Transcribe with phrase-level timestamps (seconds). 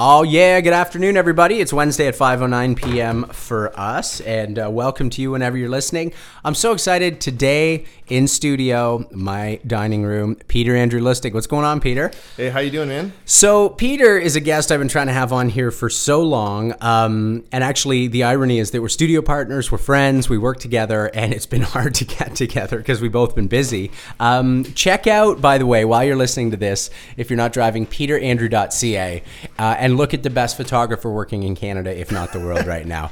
[0.00, 1.58] Oh yeah, good afternoon, everybody.
[1.58, 3.24] It's Wednesday at 5:09 p.m.
[3.32, 6.12] for us, and uh, welcome to you whenever you're listening.
[6.44, 10.36] I'm so excited today in studio, my dining room.
[10.46, 11.34] Peter Andrew Lustig.
[11.34, 12.12] What's going on, Peter?
[12.36, 13.12] Hey, how you doing, man?
[13.24, 16.74] So Peter is a guest I've been trying to have on here for so long,
[16.80, 21.10] um, and actually the irony is that we're studio partners, we're friends, we work together,
[21.12, 23.90] and it's been hard to get together because we've both been busy.
[24.20, 27.84] Um, check out, by the way, while you're listening to this, if you're not driving,
[27.84, 29.22] peterandrew.ca.
[29.58, 32.86] Uh, and look at the best photographer working in Canada, if not the world, right
[32.86, 33.10] now.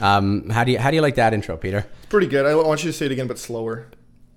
[0.00, 1.86] Um, how do you how do you like that intro, Peter?
[1.98, 2.46] It's pretty good.
[2.46, 3.86] I want you to say it again, but slower.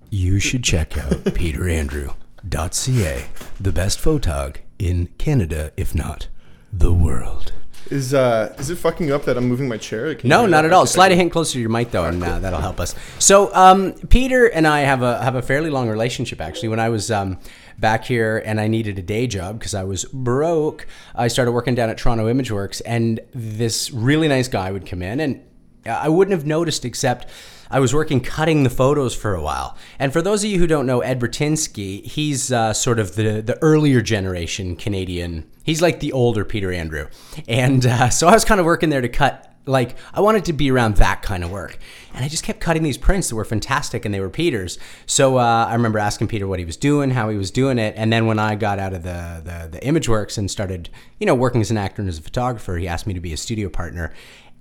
[0.10, 3.26] You should check out peterandrew.ca,
[3.60, 6.28] the best photog in Canada, if not
[6.72, 7.52] the world.
[7.90, 10.16] Is uh is it fucking up that I'm moving my chair?
[10.24, 10.84] No, not at all.
[10.84, 10.92] Okay.
[10.92, 12.94] Slide a hint closer to your mic though, and uh, that'll help us.
[13.18, 16.40] So, um, Peter and I have a have a fairly long relationship.
[16.40, 17.40] Actually, when I was um,
[17.80, 21.76] back here and I needed a day job because I was broke, I started working
[21.76, 25.42] down at Toronto ImageWorks, and this really nice guy would come in, and
[25.86, 27.28] I wouldn't have noticed except.
[27.72, 29.78] I was working cutting the photos for a while.
[30.00, 33.42] And for those of you who don't know Ed Burtynsky, he's uh, sort of the,
[33.42, 35.48] the earlier generation Canadian.
[35.64, 37.10] He's like the older Peter Andrew.
[37.48, 40.54] And uh, so I was kind of working there to cut like I wanted to
[40.54, 41.78] be around that kind of work,
[42.14, 44.80] and I just kept cutting these prints that were fantastic, and they were Peter's.
[45.06, 47.94] So uh, I remember asking Peter what he was doing, how he was doing it,
[47.98, 51.36] and then when I got out of the, the the ImageWorks and started, you know,
[51.36, 53.70] working as an actor and as a photographer, he asked me to be a studio
[53.70, 54.14] partner,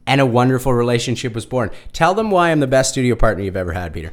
[0.06, 1.70] and a wonderful relationship was born.
[1.92, 4.12] Tell them why I'm the best studio partner you've ever had, Peter.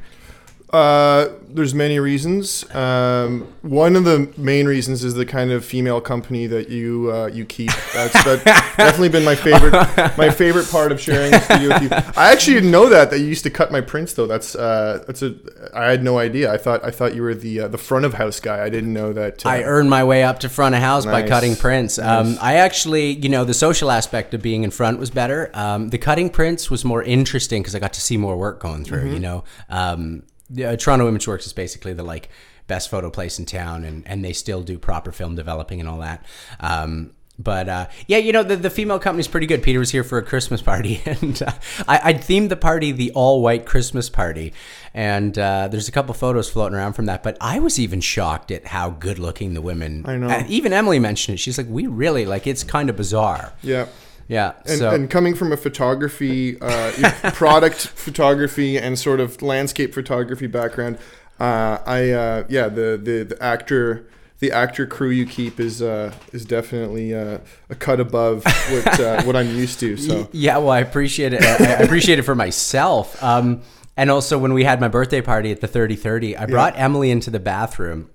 [0.76, 2.70] Uh, there's many reasons.
[2.76, 7.28] Um, one of the main reasons is the kind of female company that you uh,
[7.28, 7.72] you keep.
[7.94, 8.44] That's that
[8.78, 9.72] definitely been my favorite
[10.18, 11.90] my favorite part of sharing a studio with you.
[12.18, 14.28] I actually didn't know that that you used to cut my prints though.
[14.28, 15.36] That's uh, that's a
[15.74, 16.52] I had no idea.
[16.52, 18.64] I thought I thought you were the uh, the front of house guy.
[18.64, 19.46] I didn't know that.
[19.46, 21.98] Uh, I earned my way up to front of house by cutting prints.
[21.98, 25.50] Um, I actually, you know, the social aspect of being in front was better.
[25.54, 28.84] Um, the cutting prints was more interesting because I got to see more work going
[28.84, 29.14] through.
[29.14, 32.30] You know, um, yeah, Toronto ImageWorks is basically the like
[32.68, 36.00] best photo place in town, and and they still do proper film developing and all
[36.00, 36.26] that.
[36.60, 39.62] Um, but uh, yeah, you know the, the female company's pretty good.
[39.62, 41.52] Peter was here for a Christmas party, and uh,
[41.88, 44.54] I, I themed the party the all white Christmas party.
[44.94, 47.24] And uh, there's a couple photos floating around from that.
[47.24, 50.06] But I was even shocked at how good looking the women.
[50.08, 50.28] I know.
[50.30, 51.40] uh, even Emily mentioned it.
[51.40, 52.48] She's like, we really like.
[52.48, 53.54] It's kind of bizarre.
[53.62, 53.88] yeah.
[54.28, 54.54] Yeah.
[54.66, 56.92] And, so and coming from a photography, uh,
[57.34, 60.98] product photography, and sort of landscape photography background,
[61.40, 64.08] uh, I uh, yeah the, the the actor
[64.40, 69.24] the actor crew you keep is uh, is definitely uh, a cut above what uh,
[69.26, 69.98] what I'm used to.
[69.98, 71.44] So Yeah, well, I appreciate it.
[71.44, 73.22] I I appreciate it for myself.
[73.24, 73.62] Um,
[73.98, 77.30] and also, when we had my birthday party at the 3030, I brought Emily into
[77.30, 78.10] the bathroom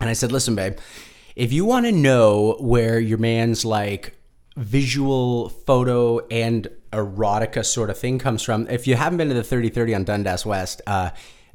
[0.00, 0.76] and I said, Listen, babe,
[1.36, 4.16] if you want to know where your man's like
[4.56, 9.44] visual photo and erotica sort of thing comes from, if you haven't been to the
[9.44, 11.10] 3030 on Dundas West, uh,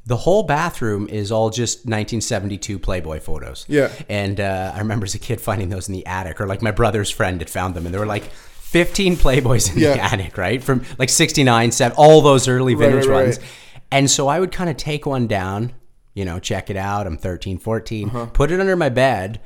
[0.06, 3.64] the whole bathroom is all just 1972 Playboy photos.
[3.68, 3.90] Yeah.
[4.08, 6.70] And uh, I remember as a kid finding those in the attic, or like my
[6.70, 10.62] brother's friend had found them, and there were like 15 Playboys in the attic, right?
[10.62, 13.38] From like 69, 7, all those early Right, vintage right, ones.
[13.38, 13.48] right.
[13.90, 15.72] And so I would kind of take one down,
[16.14, 17.06] you know, check it out.
[17.06, 18.26] I'm 13, 14, Uh-huh.
[18.26, 19.40] put it under my bed,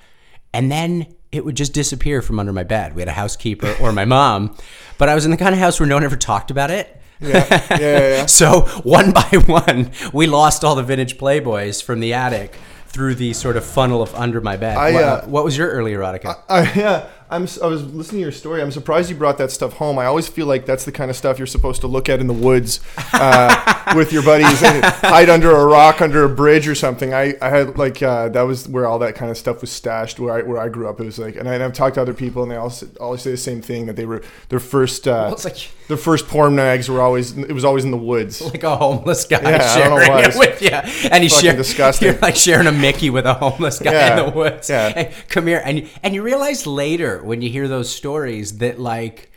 [0.52, 2.94] and then it would just disappear from under my bed.
[2.94, 4.56] We had a housekeeper or my mom,
[4.98, 6.96] but I was in the kind of house where no one ever talked about it.
[7.20, 8.26] yeah, yeah, yeah.
[8.40, 13.32] So one by one, we lost all the vintage Playboys from the attic through the
[13.32, 14.76] sort of funnel of under my bed.
[14.76, 16.42] I, what, uh, what was your early erotica?
[16.48, 17.46] I, yeah, I'm.
[17.62, 18.60] I was listening to your story.
[18.62, 19.98] I'm surprised you brought that stuff home.
[19.98, 22.26] I always feel like that's the kind of stuff you're supposed to look at in
[22.26, 22.80] the woods
[23.12, 27.14] uh, with your buddies and hide under a rock, under a bridge or something.
[27.14, 30.18] I, I had like uh, that was where all that kind of stuff was stashed.
[30.18, 32.14] Where I where I grew up, it was like, and, I, I've talked to other
[32.14, 35.30] people, and they all always say the same thing that they were their first uh,
[35.32, 38.40] it's like- their first porn mags were always it was always in the woods.
[38.40, 40.22] like a homeless guy Yeah, sharing don't know why.
[40.22, 40.68] it with you,
[41.10, 42.08] and he's sharing, disgusting.
[42.08, 44.68] You're like sharing a Mickey with a homeless guy Yeah, in the woods.
[44.70, 44.90] yeah.
[44.90, 49.30] Hey, come here, and and you realize later when you hear those stories that like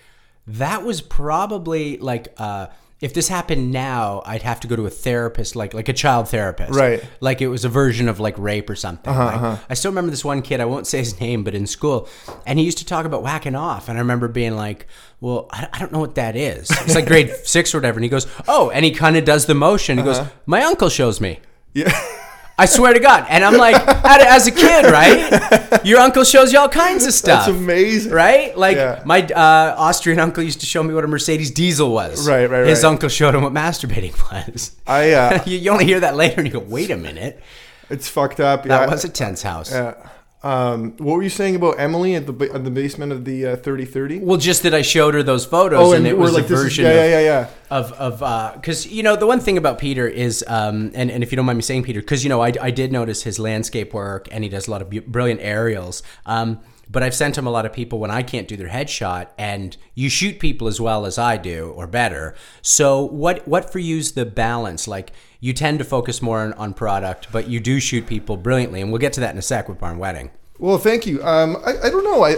[0.48, 2.68] that was probably like uh,
[3.00, 6.30] if this happened now, I'd have to go to a therapist, like like a child
[6.30, 7.04] therapist, Right.
[7.20, 9.14] Like it was a version of like rape or something.
[9.14, 10.62] Uh-huh, Like, I still remember this one kid.
[10.62, 12.08] I won't say his name, but in school,
[12.46, 14.88] and he used to talk about whacking off, and I remember being like,
[15.20, 18.04] "Well, I, I don't know what that is." It's like grade six or whatever, and
[18.06, 19.98] he goes, "Oh," and he kind of does the motion.
[19.98, 21.40] He goes, "My uncle shows me."
[21.74, 21.92] Yeah.
[22.64, 23.26] I swear to God.
[23.28, 23.76] And I'm like,
[24.06, 25.86] as a kid, right?
[25.86, 27.46] Your uncle shows you all kinds of stuff.
[27.46, 28.14] That's amazing.
[28.14, 28.58] Right?
[28.58, 29.02] Like Yeah.
[29.06, 32.26] my uh, Austrian uncle used to show me what a Mercedes diesel was.
[32.28, 32.90] Right, right, His right.
[32.92, 34.72] uncle showed him what masturbating was.
[34.88, 37.42] I uh, you, you only hear that later and you go, wait a minute.
[37.90, 38.64] it's fucked up.
[38.64, 38.90] That yeah.
[38.90, 39.70] was a tense house.
[39.72, 39.96] Yeah.
[40.44, 43.56] Um, what were you saying about Emily at the at the basement of the uh,
[43.56, 44.20] 3030?
[44.20, 46.48] Well, just that I showed her those photos, Oh, and, and it was like, a
[46.50, 47.50] this is- version yeah, of, yeah, yeah, yeah.
[47.70, 51.32] of of because you know the one thing about Peter is um and, and if
[51.32, 53.94] you don't mind me saying Peter because you know I, I did notice his landscape
[53.94, 56.60] work and he does a lot of brilliant aerials um
[56.94, 59.76] but I've sent him a lot of people when I can't do their headshot and
[59.96, 64.14] you shoot people as well as I do or better so what what for you's
[64.14, 65.12] the balance like
[65.42, 68.92] you tend to focus more on, on product but you do shoot people brilliantly and
[68.92, 71.22] we'll get to that in a sec with Barn Wedding Well, thank you.
[71.24, 72.24] Um, I, I don't know.
[72.24, 72.38] I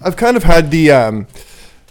[0.00, 1.26] I've kind of had the um,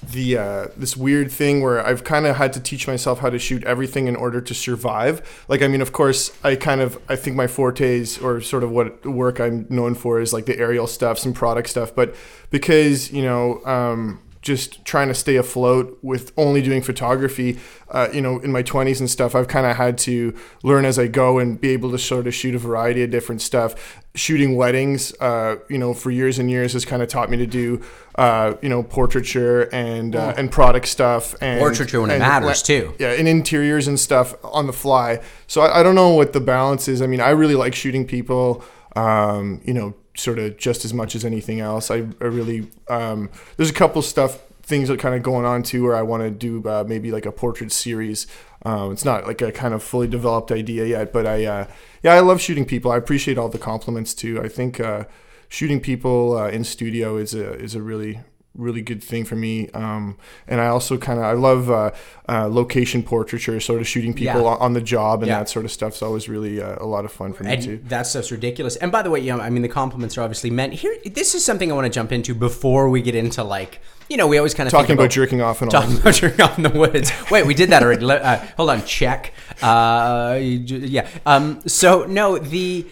[0.02, 3.40] the uh, this weird thing where I've kind of had to teach myself how to
[3.40, 5.46] shoot everything in order to survive.
[5.48, 8.72] Like, I mean, of course, I kind of I think my fortes or sort of
[8.72, 11.94] what work I'm known for is like the aerial stuff, some product stuff.
[11.94, 12.16] But
[12.50, 13.64] because you know.
[13.66, 17.60] Um, just trying to stay afloat with only doing photography,
[17.90, 20.34] uh, you know, in my 20s and stuff, I've kind of had to
[20.64, 23.42] learn as I go and be able to sort of shoot a variety of different
[23.42, 24.02] stuff.
[24.16, 27.46] Shooting weddings, uh, you know, for years and years has kind of taught me to
[27.46, 27.82] do,
[28.16, 32.62] uh, you know, portraiture and uh, and product stuff and Portraiture when it and matters,
[32.62, 32.96] too.
[32.98, 35.22] Yeah, and interiors and stuff on the fly.
[35.48, 37.02] So I, I don't know what the balance is.
[37.02, 38.64] I mean, I really like shooting people.
[38.96, 41.90] Um, you know, sort of just as much as anything else.
[41.90, 45.64] I, I really um, there's a couple of stuff things that kind of going on
[45.64, 48.28] too where I want to do uh, maybe like a portrait series.
[48.64, 51.68] Um, it's not like a kind of fully developed idea yet, but I uh,
[52.04, 52.92] yeah I love shooting people.
[52.92, 54.42] I appreciate all the compliments too.
[54.42, 55.06] I think uh,
[55.48, 58.20] shooting people uh, in studio is a is a really
[58.60, 59.70] really good thing for me.
[59.70, 60.18] Um,
[60.48, 61.92] and I also kind of I love uh,
[62.28, 64.58] uh, location portraiture, sort of shooting people Yeah.
[64.60, 65.40] on, the job and Yeah.
[65.40, 67.80] that sort of stuff's always really uh, a lot of fun for me and too.
[67.88, 68.76] that stuff's ridiculous.
[68.76, 70.74] And by the way, you know, I mean, the compliments are obviously meant.
[70.74, 73.80] Here, this is something I want to jump into before we get into like,
[74.10, 75.82] you know, we always kind of Talking think about jerking off and all.
[75.82, 77.12] talking about jerking off in the woods.
[77.32, 78.06] Wait, we did that already.
[78.06, 79.34] Uh, hold on, check.
[79.62, 81.08] Uh, yeah.
[81.26, 82.86] Um, so no, the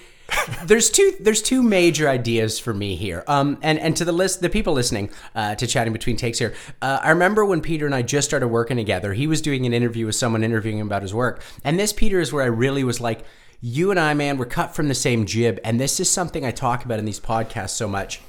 [0.66, 3.24] there's two there's two major ideas for me here.
[3.28, 6.54] Um, and and to the list the people listening uh, to chatting between takes here.
[6.82, 9.14] Uh, I remember when Peter and I just started working together.
[9.14, 12.20] He was doing an interview with someone interviewing him about his work, and this Peter
[12.20, 13.24] is where I really was like.
[13.60, 16.52] You and I, man, we're cut from the same jib, and this is something I
[16.52, 18.22] talk about in these podcasts so much.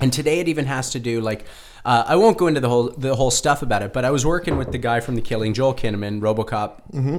[0.00, 1.46] And today it even has to do like
[1.86, 4.26] uh, I won't go into the whole the whole stuff about it, but I was
[4.26, 6.82] working with the guy from The Killing, Joel Kinnaman, RoboCop.
[6.92, 7.18] Mm-hmm.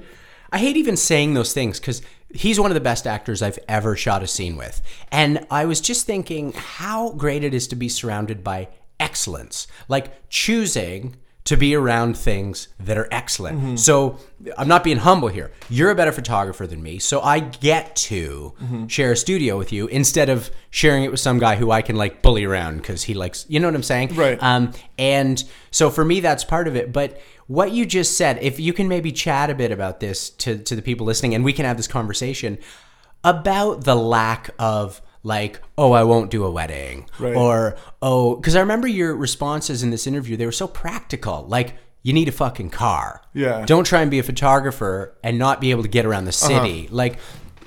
[0.52, 2.02] I hate even saying those things because
[2.34, 4.82] he's one of the best actors I've ever shot a scene with,
[5.12, 8.70] and I was just thinking how great it is to be surrounded by
[9.00, 11.16] excellence, like choosing
[11.48, 13.80] to be around things that are excellent.
[13.80, 14.20] So
[14.58, 15.54] I'm not being humble here.
[15.70, 18.54] You're a better photographer than me, so I get to
[18.88, 21.96] share a studio with you instead of sharing it with some guy who I can
[21.96, 24.16] like bully around because he likes, you know what I'm saying?
[24.16, 24.38] Right.
[24.44, 25.42] Um, and
[25.72, 26.92] so for me, that's part of it.
[26.92, 30.58] But what you just said, if you can maybe chat a bit about this to,
[30.58, 32.58] to the people listening, and we can have this conversation
[33.24, 37.36] about the lack of like, oh, I won't do a wedding, Right.
[37.36, 41.46] or oh, because I remember your responses in this interview, they were so practical.
[41.48, 43.22] Like, you need a fucking car.
[43.34, 43.66] Yeah.
[43.66, 46.48] Don't try and be a photographer and not be able to get around the Uh-huh.
[46.48, 46.88] city.
[46.90, 47.20] Like,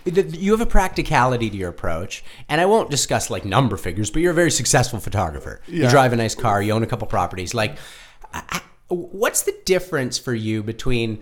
[0.06, 4.10] th- you have a practicality to your approach, and I won't discuss like number figures,
[4.10, 5.60] but you're a very successful photographer.
[5.68, 5.84] yeah.
[5.84, 7.52] You drive a nice car, you own a couple properties.
[7.54, 7.76] Like,
[8.88, 11.20] what's the difference for you between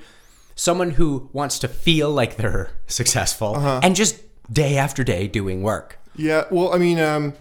[0.55, 3.81] someone who wants to feel like they're successful Uh-huh.
[3.83, 4.21] and just
[4.53, 5.99] day after day doing work?
[6.19, 7.33] Yeah, well, I mean, um,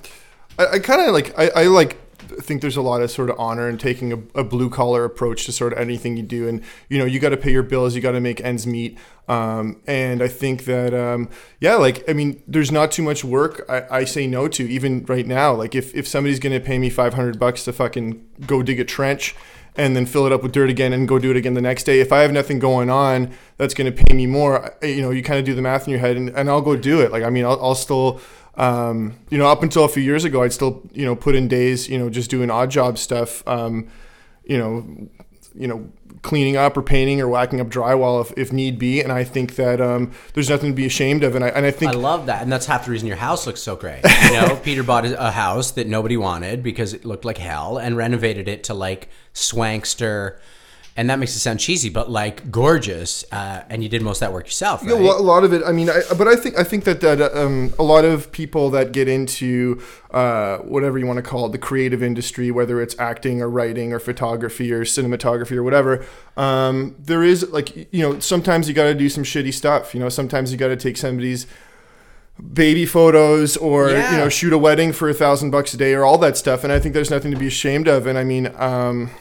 [0.58, 1.98] I, I kind of like I, I like
[2.42, 5.46] think there's a lot of sort of honor in taking a, a blue collar approach
[5.46, 7.96] to sort of anything you do, and you know you got to pay your bills,
[7.96, 8.98] you got to make ends meet,
[9.28, 13.66] um, and I think that um, yeah, like I mean, there's not too much work
[13.68, 15.54] I, I say no to even right now.
[15.54, 19.36] Like if if somebody's gonna pay me 500 bucks to fucking go dig a trench.
[19.80, 21.84] And then fill it up with dirt again and go do it again the next
[21.84, 22.00] day.
[22.00, 24.76] If I have nothing going on, that's going to pay me more.
[24.82, 26.76] You know, you kind of do the math in your head, and, and I'll go
[26.76, 27.12] do it.
[27.12, 28.20] Like, I mean, I'll, I'll still
[28.58, 31.48] um, you know, up until a few years ago, I'd still, you know, put in
[31.48, 33.88] days, you know, just doing odd job stuff, um,
[34.44, 35.10] you know,
[35.56, 35.90] you know,
[36.24, 39.02] cleaning up or painting or whacking up drywall if, if need be.
[39.02, 41.36] And I think that um, there's nothing to be ashamed of.
[41.36, 43.46] And I, and I think I love that, and that's half the reason your house
[43.46, 44.02] looks so great.
[44.26, 47.96] You know, Peter bought a house that nobody wanted because it looked like hell, and
[47.96, 50.40] renovated it to like swankster,
[50.98, 53.24] and that makes it sound cheesy, but like gorgeous.
[53.32, 54.92] Uh, and you did most of that work yourself, right?
[54.92, 55.62] a lo- a lot of it.
[55.64, 58.72] I mean, I, but I think I think that that um, a lot of people
[58.72, 62.98] that get into uh, whatever you want to call it, the creative industry, whether it's
[63.00, 66.04] acting or writing or photography or cinematography or whatever,
[66.36, 69.94] um, there is like you know sometimes you got to do some shitty stuff.
[69.94, 71.46] You know, sometimes you got to take somebody's
[72.54, 74.12] baby photos or Yeah.
[74.12, 76.64] you know shoot a wedding for a thousand bucks a day or all that stuff.
[76.64, 78.08] And I think there's nothing to be ashamed of.
[78.08, 78.52] And I mean.
[78.58, 79.12] Um,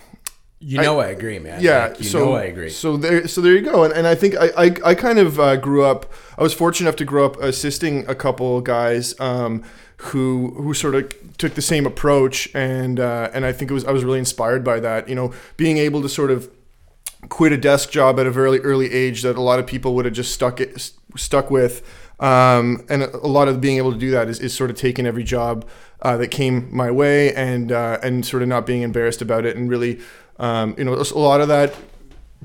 [0.59, 1.63] you know I, agree, man.
[1.63, 2.71] yeah, Like, you so know I agree.
[2.71, 3.85] So there, so there you go.
[3.85, 6.11] And, and I think I, I, I kind of uh, grew up.
[6.39, 9.63] I was fortunate enough to grow up assisting a couple guys um,
[9.99, 13.85] who who sort of took the same approach, and uh, and I think it was
[13.85, 15.09] I was really inspired by that.
[15.09, 16.51] You know, being able to sort of
[17.29, 20.05] quit a desk job at a very early age that a lot of people would
[20.05, 21.83] have just stuck it stuck with.
[22.19, 25.07] Um, and a lot of being able to do that is, is sort of taking
[25.07, 25.69] every job
[26.01, 29.57] uh, that came my way and uh, and sort of not being embarrassed about it
[29.57, 30.01] and really
[30.39, 31.75] um, you know a lot of that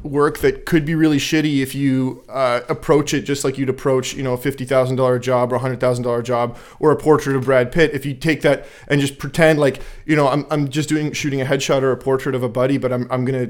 [0.04, 4.14] work that could be really shitty if you uh, approach it just like you'd approach
[4.14, 6.96] you know a fifty thousand dollar job or a hundred thousand dollar job or a
[6.96, 7.92] portrait of Brad Pitt.
[7.94, 11.42] If you take that and just pretend like you know I'm, I'm just doing shooting
[11.42, 13.50] a headshot or a portrait of a buddy, but I'm I'm gonna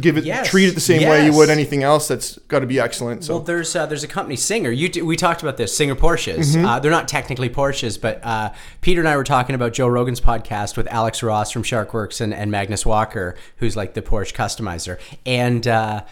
[0.00, 0.48] give it Yes.
[0.48, 2.06] treat it the same way you would anything else.
[2.08, 3.24] That's got to be excellent.
[3.24, 4.70] So Well, there's uh, there's a company Singer.
[4.70, 6.54] You d- we talked about this Singer Porsches.
[6.54, 6.64] Mm-hmm.
[6.64, 10.20] Uh, they're not technically Porsches, but uh, Peter and I were talking about Joe Rogan's
[10.20, 14.98] podcast with Alex Ross from SharkWerks and, and Magnus Walker, who's like the Porsche customizer,
[15.24, 15.66] and.
[15.66, 16.02] Uh,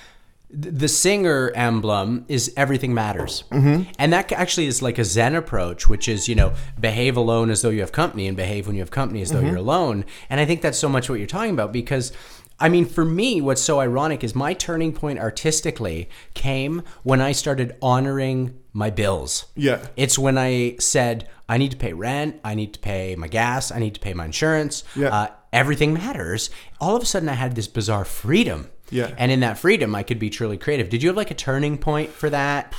[0.57, 3.91] the Singer emblem is everything matters, mm-hmm.
[3.99, 7.63] and that actually is like a Zen approach, which is you know behave alone as
[7.63, 9.49] though you have company, and behave when you have company as though Mm-hmm.
[9.49, 10.05] you're alone.
[10.31, 12.13] And I think that's so much what you're talking about because
[12.61, 17.33] I mean, for me, what's so ironic is my turning point artistically came when I
[17.33, 19.47] started honoring my bills.
[19.57, 19.87] Yeah.
[19.97, 23.73] It's when I said, I need to pay rent, I need to pay my gas,
[23.73, 24.85] I need to pay my insurance.
[24.95, 25.09] Yeah.
[25.09, 26.51] Uh, everything matters.
[26.81, 28.71] All of a sudden, I had this bizarre freedom.
[28.91, 29.15] Yeah.
[29.19, 30.89] And in that freedom, I could be truly creative.
[30.89, 32.73] Did you have like a turning point for that?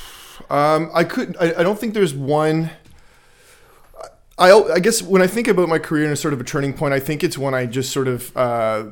[0.49, 1.35] Um, I could.
[1.39, 2.69] I, I don't think there's one.
[4.37, 6.73] I, I guess when I think about my career in a sort of a turning
[6.73, 8.85] point, I think it's when I just sort of, uh,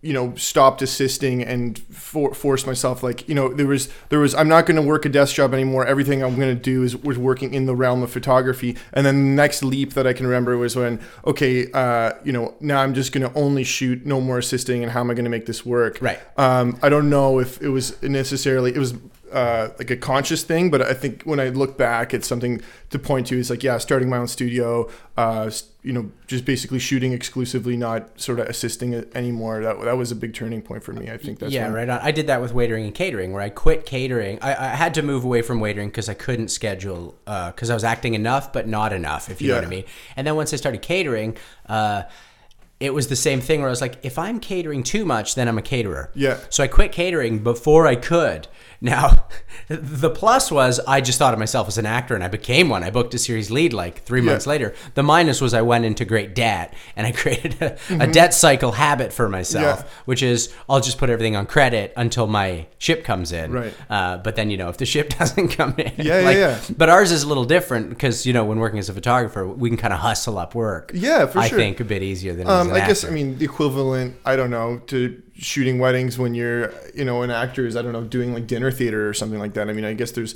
[0.00, 3.02] you know, stopped assisting and for, forced myself.
[3.02, 5.52] Like, you know, there was there was I'm not going to work a desk job
[5.52, 5.86] anymore.
[5.86, 8.76] Everything I'm going to do is was working in the realm of photography.
[8.92, 12.54] And then the next leap that I can remember was when, okay, uh, you know,
[12.60, 15.24] now I'm just going to only shoot, no more assisting, and how am I going
[15.24, 15.98] to make this work?
[16.00, 16.20] Right.
[16.36, 18.94] Um, I don't know if it was necessarily it was
[19.32, 22.98] uh, like a conscious thing, but I think when I look back, it's something to
[22.98, 23.38] point to.
[23.38, 25.50] Is like yeah, starting my own studio, uh,
[25.82, 29.62] you know, just basically shooting exclusively, not sort of assisting it anymore.
[29.62, 31.10] That that was a big turning point for me.
[31.10, 32.00] I think that's yeah, right on.
[32.00, 34.38] I did that with waitering and catering, where I quit catering.
[34.42, 37.84] I, I had to move away from waitering because I couldn't schedule, because I was
[37.84, 39.84] acting enough, but not enough, if you know what I mean.
[40.16, 42.02] And then once I started catering, uh,
[42.80, 45.48] it was the same thing where I was like, if I'm catering too much, then
[45.48, 46.12] I'm a caterer.
[46.14, 46.38] Yeah.
[46.48, 48.46] So I quit catering before I could.
[48.80, 49.12] Now,
[49.68, 52.84] the plus was I just thought of myself as an actor and I became one.
[52.84, 54.74] I booked a series lead like three months later.
[54.94, 55.06] The Mm-hmm.
[55.06, 59.12] minus was I went into great debt and I created a, a debt cycle habit
[59.12, 59.90] for myself, Yeah.
[60.04, 63.52] which is I'll just put everything on credit until my ship comes in.
[63.52, 63.74] Right.
[63.90, 65.92] Uh, but then, you know, if the ship doesn't come in.
[65.96, 66.60] Yeah, yeah, like, yeah.
[66.76, 69.68] But ours is a little different because, you know, when working as a photographer, we
[69.70, 70.92] can kind of hustle up work.
[70.94, 71.58] Yeah, for I sure.
[71.58, 73.12] I think a bit easier than Um, I guess actor.
[73.12, 74.16] I mean the equivalent.
[74.24, 77.92] I don't know to shooting weddings when you're you know an actor is I don't
[77.92, 79.68] know doing like dinner theater or something like that.
[79.68, 80.34] I mean I guess there's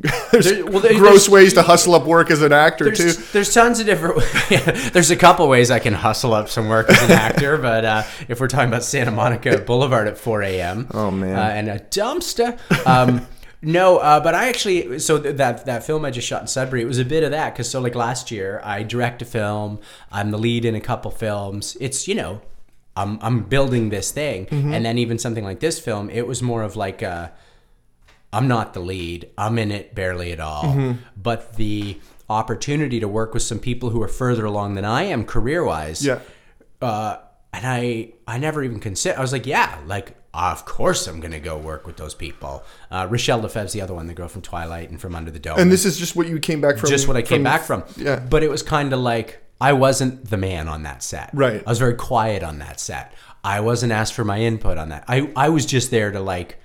[0.32, 3.16] there's There- well, there- gross there's- ways to hustle up work as an actor There's,
[3.16, 3.22] too.
[3.32, 4.22] there's tons of different.
[4.92, 8.02] there's a couple ways I can hustle up some work as an actor, but uh,
[8.28, 10.88] if we're talking about Santa Monica Boulevard at 4 a.m.
[10.92, 11.36] Oh, man.
[11.38, 12.58] uh, and a dumpster.
[12.86, 13.26] Um,
[13.62, 16.82] no, uh, but I actually so th- that that film I just shot in Sudbury,
[16.82, 19.78] it was a bit of that because so like last year I direct a film,
[20.12, 21.76] I'm the lead in a couple films.
[21.80, 22.42] It's you know,
[22.96, 24.72] I'm I'm building this thing, Mm-hmm.
[24.74, 27.32] and then even something like this film, it was more of like a.
[28.32, 29.30] I'm not the lead.
[29.38, 30.64] I'm in it barely at all.
[30.64, 30.92] Mm-hmm.
[31.16, 35.24] But the opportunity to work with some people who are further along than I am
[35.24, 36.04] career wise.
[36.04, 36.18] Yeah.
[36.82, 37.18] Uh,
[37.52, 39.16] and I, I never even consider.
[39.16, 42.64] I was like, yeah, like of course I'm gonna go work with those people.
[42.90, 45.60] Uh, Rachelle Lefevre's the other one, the girl from Twilight and from Under the Dome.
[45.60, 46.90] And this is just what you came back from.
[46.90, 47.84] just what I came back from.
[47.96, 48.18] Yeah.
[48.18, 51.30] But it was kind of like I wasn't the man on that set.
[51.32, 51.62] Right.
[51.66, 53.14] I was very quiet on that set.
[53.42, 55.04] I wasn't asked for my input on that.
[55.06, 56.58] I, I was just there to like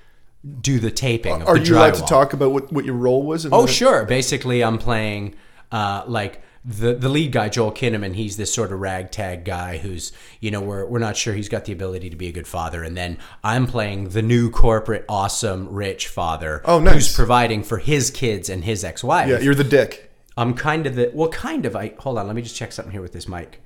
[0.62, 1.42] do the taping.
[1.42, 3.46] Of Are the you allowed to talk about what, what your role was?
[3.46, 4.06] in Oh, sure.
[4.06, 5.36] Basically, I'm playing
[5.72, 8.16] uh, like the the lead guy, Joel Kinnaman.
[8.16, 11.66] He's this sort of ragtag guy who's you know we're we're not sure he's got
[11.66, 12.84] the ability to be a good father.
[12.84, 16.62] And then I'm playing the new corporate, awesome, rich father.
[16.66, 16.94] Oh, nice.
[16.94, 19.30] Who's providing for his kids and his ex-wife.
[19.30, 20.09] Yeah, you're the dick.
[20.40, 21.76] I'm kind of the well, kind of.
[21.76, 22.26] I hold on.
[22.26, 23.62] Let me just check something here with this mic.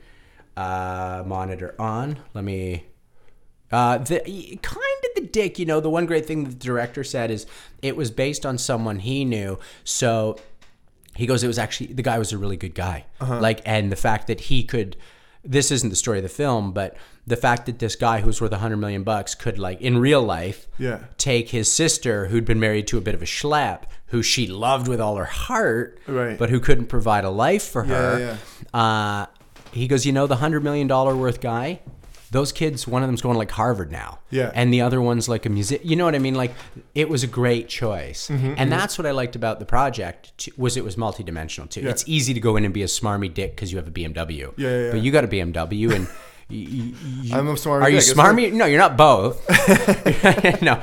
[0.58, 2.18] Uh, monitor on.
[2.34, 2.88] Let me.
[3.72, 4.20] Uh, the
[4.62, 5.80] kind of the dick, you know.
[5.80, 7.46] The one great thing the director said is
[7.84, 9.60] it was based on someone he knew.
[9.84, 10.38] So
[11.15, 13.06] he goes, it was actually the guy was a really good guy.
[13.22, 14.98] Like, and the fact that he could.
[15.44, 16.96] This isn't the story of the film, but
[17.28, 19.98] the fact that this guy who was worth a hundred million bucks could, like, in
[19.98, 21.00] real life, Yeah.
[21.18, 24.88] take his sister who'd been married to a bit of a schlep who she loved
[24.88, 26.38] with all her heart Right.
[26.38, 28.38] but who couldn't provide a life for her
[28.74, 29.26] Yeah, Uh,
[29.72, 31.80] he goes you know the hundred million dollar worth guy
[32.34, 34.20] those kids, one of them's going to like Harvard now.
[34.30, 34.52] Yeah.
[34.54, 35.82] And the other one's like a music.
[35.84, 36.36] You know what I mean?
[36.36, 36.54] Like
[36.94, 38.28] it was a great choice.
[38.28, 41.88] Mm-hmm, and that's what I liked about the project t- was it was multidimensional too.
[41.88, 44.52] It's easy to go in and be a smarmy dick because you have a BMW.
[44.58, 44.92] Yeah, yeah, yeah.
[44.92, 46.08] But you got a BMW and.
[46.52, 48.52] I'm a smarmy Are you dick, smarmy?
[48.52, 49.42] No, you're not both.
[50.62, 50.82] no,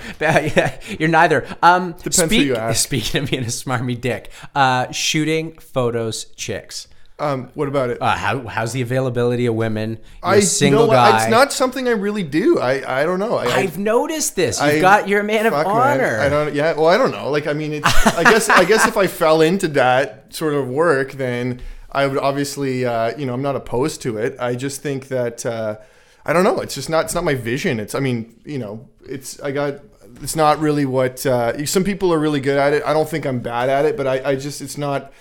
[0.98, 1.46] you're neither.
[1.62, 2.82] Um, Depends who you ask.
[2.88, 6.88] Speaking of being a smarmy dick, uh, shooting photos, chicks.
[7.20, 8.00] Um, what about it?
[8.00, 9.98] Uh, how, how's the availability of women?
[10.22, 11.22] You're I a single know guy.
[11.22, 12.58] It's not something I really do.
[12.58, 13.36] I I don't know.
[13.36, 14.58] I, I've noticed this.
[14.58, 15.76] You've I- got you're a man of fuck, man.
[15.76, 16.18] honor.
[16.18, 16.54] I don't.
[16.54, 16.72] Yeah.
[16.72, 17.30] Well, I don't know.
[17.30, 18.06] Like, I mean, it's.
[18.06, 18.48] I guess.
[18.48, 21.60] I guess if I fell into that sort of work, then
[21.92, 22.86] I would obviously.
[22.86, 24.36] Uh, you know, I'm not opposed to it.
[24.40, 25.44] I just think that.
[25.44, 25.76] Uh,
[26.24, 26.60] I don't know.
[26.60, 27.04] It's just not.
[27.04, 27.78] It's not my vision.
[27.80, 27.94] It's.
[27.94, 29.38] I mean, you know, it's.
[29.40, 29.74] I got.
[30.22, 31.24] It's not really what.
[31.26, 32.82] Uh, some people are really good at it.
[32.84, 34.30] I don't think I'm bad at it, but I.
[34.30, 34.62] I just.
[34.62, 35.12] It's not.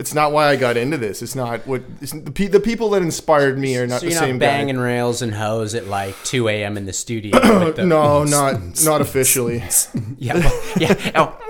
[0.00, 1.20] It's not why I got into this.
[1.22, 4.12] It's not what it's, the, pe- the people that inspired me are not so the
[4.12, 4.46] you're same not guy.
[4.46, 6.76] banging rails and hoes at like 2 a.m.
[6.78, 7.38] in the studio.
[7.72, 9.62] the- No, not not officially.
[10.18, 11.10] Yeah, well, yeah.
[11.14, 11.36] Oh.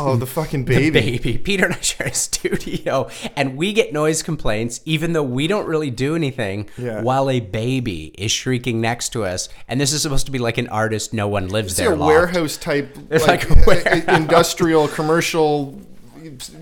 [0.00, 0.90] Oh, the fucking baby.
[1.18, 1.38] baby.
[1.38, 5.66] Peter and I share a studio, and we get noise complaints, even though we don't
[5.66, 6.68] really do anything.
[6.76, 7.02] Yeah.
[7.02, 10.56] While a baby is shrieking next to us, and this is supposed to be like
[10.58, 11.12] an artist.
[11.12, 11.94] No one lives It's there.
[11.94, 12.08] a loft.
[12.08, 14.04] warehouse type, like, like a warehouse.
[14.16, 15.80] industrial, commercial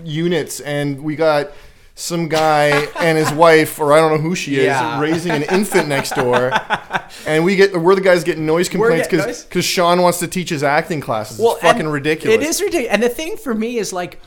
[0.03, 1.51] units, and we got
[1.95, 2.67] some guy
[2.99, 5.01] and his wife, or I don't know who she is, Yeah.
[5.01, 6.51] raising an infant next door,
[7.25, 9.65] and we get we're the guys getting noise complaints getting because?
[9.65, 11.39] Sean wants to teach his acting classes.
[11.41, 12.35] It's fucking ridiculous.
[12.35, 12.93] It is ridiculous.
[12.93, 14.19] And the thing for me is like,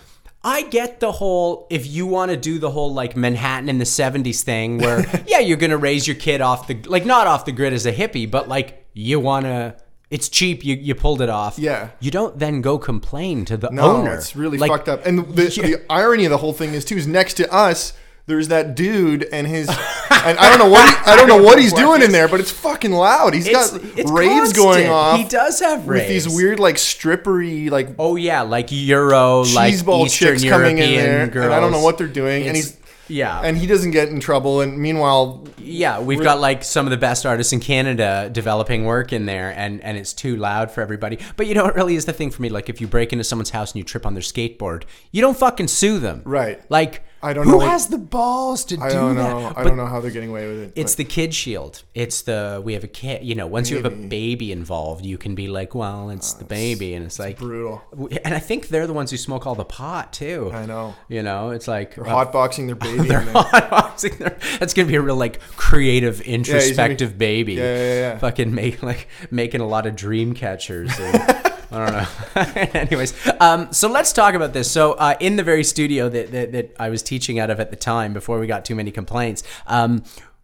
[0.42, 3.84] I get the whole if you want to do the whole like Manhattan in the
[3.84, 7.44] 70s thing where yeah, you're going to raise your kid off the like not off
[7.44, 9.76] the grid as a hippie, but like you want to
[10.10, 11.58] it's cheap, you, you pulled it off.
[11.58, 11.90] Yeah.
[12.00, 14.14] You don't then go complain to the No, owner.
[14.16, 15.06] it's really Like, fucked up.
[15.06, 15.62] And the, Yeah.
[15.66, 17.92] the irony of the whole thing is too is next to us.
[18.26, 19.68] There's that dude and his,
[20.10, 22.38] and I don't know what he, I don't know what he's doing in there, but
[22.38, 23.34] it's fucking loud.
[23.34, 24.56] He's It's, got it's raves constant.
[24.56, 25.18] going off.
[25.18, 26.02] He does have raves.
[26.02, 30.78] with these weird like strippery like Oh yeah, like Euro, like Eastern chicks European coming
[30.78, 31.46] in there, girls.
[31.46, 32.46] and I don't know what they're doing.
[32.46, 32.76] And he's
[33.10, 33.40] yeah.
[33.42, 34.60] and he doesn't get in trouble.
[34.60, 39.12] And meanwhile, Yeah, we've got like some of the best artists in Canada developing work
[39.12, 41.18] in there, and and it's too loud for everybody.
[41.36, 42.48] But you know what really is the thing for me?
[42.48, 45.36] Like if you break into someone's house and you trip on their skateboard, you don't
[45.36, 46.60] fucking sue them, Right.
[46.70, 49.30] Like I don't who know what- has the balls to I do don't that.
[49.30, 49.46] know.
[49.48, 50.72] I But don't know how they're getting away with it.
[50.74, 51.82] It's but- the kid shield.
[51.94, 53.24] It's the we have a kid.
[53.24, 56.44] You know, once you have a baby involved, you can be like, well, it's the
[56.44, 57.82] baby, and it's like brutal.
[58.24, 60.50] And I think they're the ones who smoke all the pot too.
[60.54, 60.94] I know.
[61.08, 63.08] You know, it's like uh, hotboxing their baby.
[63.08, 67.54] they're hotboxing their- That's gonna be a real like creative, introspective baby.
[67.54, 68.18] Yeah, yeah, yeah.
[68.18, 70.90] Fucking make like making a lot of dream catchers.
[70.98, 72.70] And, I don't know.
[72.80, 74.70] Anyways, um, so let's talk about this.
[74.70, 77.70] So uh, in the very studio that, that that I was teaching out of at
[77.70, 79.42] the time, before we got too many complaints.
[79.66, 80.02] Um,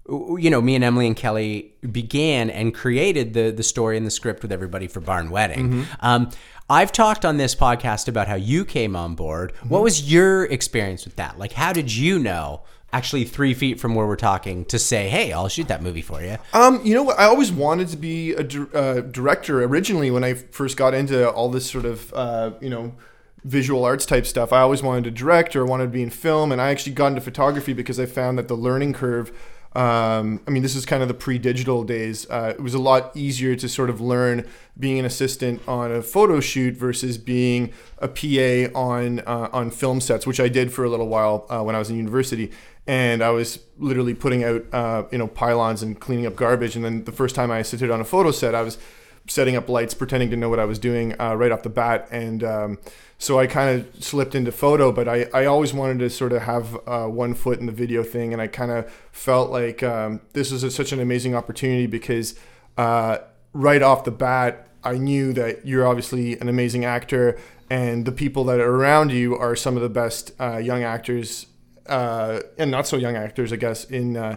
[0.09, 4.11] you know, me and Emily and Kelly began and created the the story and the
[4.11, 5.85] script with everybody for Barn Wedding.
[6.01, 6.31] Um,
[6.69, 9.53] I've talked on this podcast about how you came on board.
[9.69, 11.39] What was your experience with that?
[11.39, 12.63] Like, how did you know?
[12.93, 16.23] Actually, three feet from where we're talking, to say, "Hey, I'll shoot that movie for
[16.23, 17.19] you." Um, you know what?
[17.19, 21.29] I always wanted to be a dir- uh, director originally when I first got into
[21.31, 22.95] all this sort of, uh, you know,
[23.45, 24.53] visual arts type stuff.
[24.53, 26.95] I always wanted to direct or I wanted to be in film, and I actually
[26.95, 29.33] got into photography because I found that the learning curve.
[29.77, 32.29] Um, I mean, this is kind of the pre-digital days.
[32.31, 36.01] Uh, it was a lot easier to sort of learn being an assistant on a
[36.01, 40.85] photo shoot versus being a PA on uh, on film sets, which I did for
[40.85, 42.53] a little while uh, when I was in university.
[42.87, 46.75] And I was literally putting out, uh, you know, pylons and cleaning up garbage.
[46.75, 48.79] And then the first time I assisted on a photo set, I was
[49.29, 52.09] setting up lights, pretending to know what I was doing uh, right off the bat.
[52.11, 52.79] And um,
[53.19, 56.43] so I kind of slipped into photo, but I, I always wanted to sort of
[56.43, 58.33] have uh, one foot in the video thing.
[58.33, 62.39] And I kind of felt like um, this was a, such an amazing opportunity because
[62.77, 63.19] uh,
[63.55, 68.45] right off the bat, I knew that you're obviously an amazing actor, and the people
[68.45, 71.47] that are around you are some of the best uh, young actors
[71.89, 74.37] uh, and not so young actors, I guess, in uh,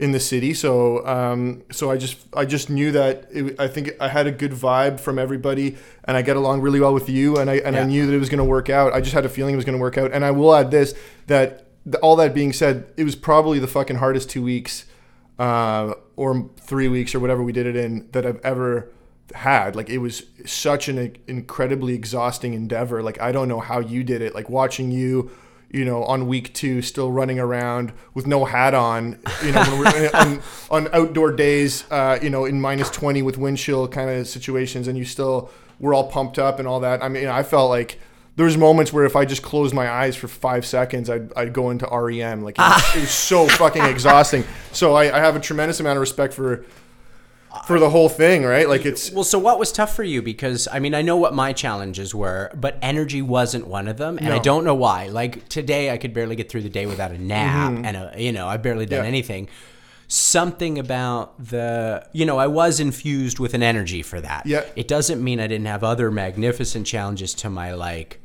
[0.00, 0.54] in the city.
[0.54, 4.32] So um, so I just I just knew that it, I think I had a
[4.32, 7.76] good vibe from everybody, and I get along really well with you, and I and
[7.76, 8.94] I knew that it was going to work out.
[8.94, 10.70] I just had a feeling it was going to work out, and I will add
[10.70, 10.94] this
[11.26, 14.86] that th- all that being said, it was probably the fucking hardest two weeks
[15.38, 18.90] uh, or three weeks or whatever we did it in that I've ever
[19.34, 19.76] had.
[19.76, 23.02] Like it was such an incredibly exhausting endeavor.
[23.02, 24.34] Like I don't know how you did it.
[24.34, 25.30] Like watching you,
[25.70, 29.78] you know, on week two, still running around with no hat on, you know, when
[29.80, 34.10] we're on, on outdoor days, uh, you know, in minus twenty with wind chill kind
[34.10, 37.02] of situations, and you still were all pumped up and all that.
[37.02, 37.98] I mean, I felt like.
[38.36, 41.52] there was moments where if I just closed my eyes for five seconds, I'd, I'd
[41.52, 42.42] go into REM.
[42.42, 44.44] Like it was, it was so fucking exhausting.
[44.72, 46.64] So I, I have a tremendous amount of respect for
[47.66, 48.68] for the whole thing, right?
[48.68, 50.22] Like it's Well, so what was tough for you?
[50.22, 54.18] Because I mean, I know what my challenges were, but energy wasn't one of them,
[54.18, 55.08] and I don't know why.
[55.08, 58.32] Like today, I could barely get through the day without a nap, and a, you
[58.32, 59.04] know, I barely done Mm-hmm.
[59.04, 59.08] Yeah.
[59.08, 59.48] anything.
[60.08, 64.44] Something about the, you know, I was infused with an energy for that.
[64.44, 64.64] Yeah.
[64.74, 68.19] It doesn't mean I didn't have other magnificent challenges to my like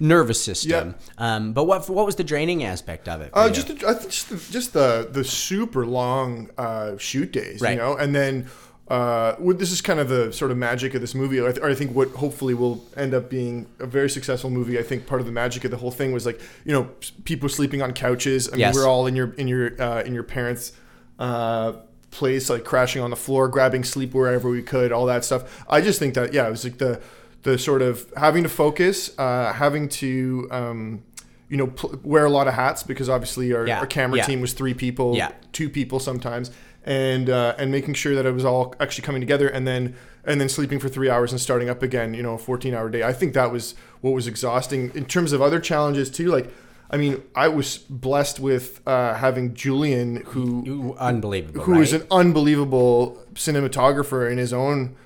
[0.00, 0.94] nervous system.
[1.18, 3.30] Um, but what what was the draining aspect of it?
[3.32, 7.60] Uh, just, the- I think just the, just the the super long uh, shoot days,
[7.60, 7.72] Right.
[7.72, 8.46] you know, and then
[8.88, 11.38] uh, this is kind of the sort of magic of this movie.
[11.38, 14.50] Or I, th- or I think what hopefully will end up being a very successful
[14.50, 14.80] movie.
[14.80, 16.88] I think part of the magic of the whole thing was like you know
[17.24, 18.48] people sleeping on couches.
[18.48, 18.74] I mean, Yes.
[18.74, 20.72] we're all in your in your uh, in your parents.
[21.18, 21.74] Uh,
[22.10, 25.80] place like crashing on the floor grabbing sleep wherever we could all that stuff i
[25.80, 27.00] just think that yeah it was like the
[27.42, 31.02] the sort of having to focus uh having to um
[31.48, 34.24] you know pl- wear a lot of hats because obviously our, Yeah, our camera yeah.
[34.26, 35.32] team was three people Yeah.
[35.52, 36.50] two people sometimes
[36.84, 40.40] and uh, and making sure that it was all actually coming together and then and
[40.40, 43.02] then sleeping for three hours and starting up again you know a 14 hour day
[43.02, 46.50] i think that was what was exhausting in terms of other challenges too like
[46.90, 51.62] i mean i was blessed with uh, having julian who unbelievable.
[51.64, 52.00] who is right?
[52.02, 54.96] an unbelievable cinematographer in his own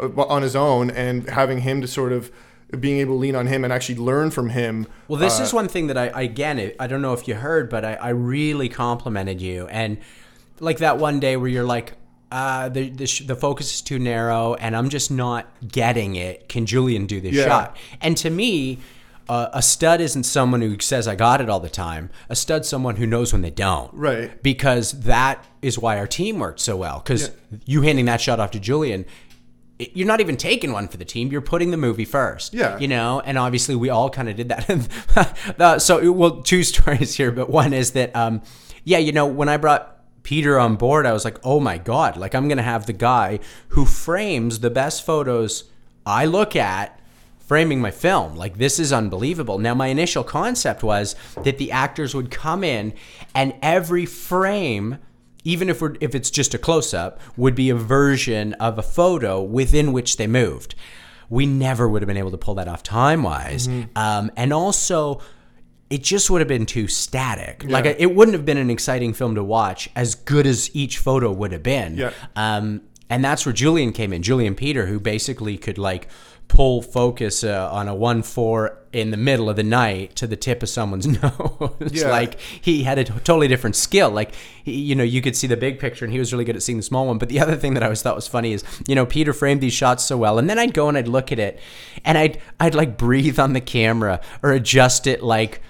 [0.00, 2.30] on his own and having him to sort of
[2.78, 5.66] being able to lean on him and actually learn from him Well, this is one
[5.68, 9.40] thing that I again I don't know if you heard, but I, I really complimented
[9.40, 9.98] you and
[10.60, 11.94] like that one day where you're like,
[12.30, 16.48] uh, the the, sh- the focus is too narrow and I'm just not getting it.
[16.48, 17.46] Can Julian do this Yeah.
[17.46, 17.76] shot?
[18.00, 18.78] And to me.
[19.28, 22.10] Uh, a stud isn't someone who says I got it all the time.
[22.28, 23.88] A stud's someone who knows when they don't.
[23.94, 24.42] Right.
[24.42, 26.98] Because that is why our team worked so well.
[26.98, 27.30] Because
[27.64, 29.04] you handing that shot off to Julian,
[29.94, 31.30] you're not even taking one for the team.
[31.30, 32.52] You're putting the movie first.
[32.54, 32.78] Yeah.
[32.78, 35.80] You know, and obviously we all kind of did that.
[35.82, 38.42] So, well, two stories here, but one is that, um,
[38.84, 42.16] yeah, you know, when I brought Peter on board, I was like, oh my God,
[42.16, 45.64] like I'm going to have the guy who frames the best photos
[46.04, 46.98] I look at
[47.38, 48.36] framing my film.
[48.36, 49.58] Like this is unbelievable.
[49.58, 52.92] Now my initial concept was that the actors would come in
[53.34, 54.98] and every frame
[55.44, 58.82] even if we're if it's just a close up would be a version of a
[58.82, 60.74] photo within which they moved.
[61.28, 63.68] We never would have been able to pull that off time wise.
[63.94, 65.20] Um, and also
[65.88, 67.64] it just would have been too static.
[67.64, 71.32] Like it wouldn't have been an exciting film to watch as good as each photo
[71.32, 71.96] would have been.
[71.96, 72.12] Yeah.
[72.36, 74.22] Um, and that's where Julian came in.
[74.22, 76.08] Julian Peter, who basically could like
[76.46, 80.36] pull focus uh, on a one four in the middle of the night to the
[80.36, 81.92] tip of someone's nose.
[81.92, 82.10] Yeah.
[82.10, 84.10] like he had a totally different skill.
[84.10, 86.56] Like he, you know, you could see the big picture, and he was really good
[86.56, 87.18] at seeing the small one.
[87.18, 89.60] But the other thing that I always thought was funny is, you know, Peter framed
[89.60, 91.60] these shots so well, and then I'd go and I'd look at it,
[92.04, 95.60] and I'd I'd like breathe on the camera or adjust it like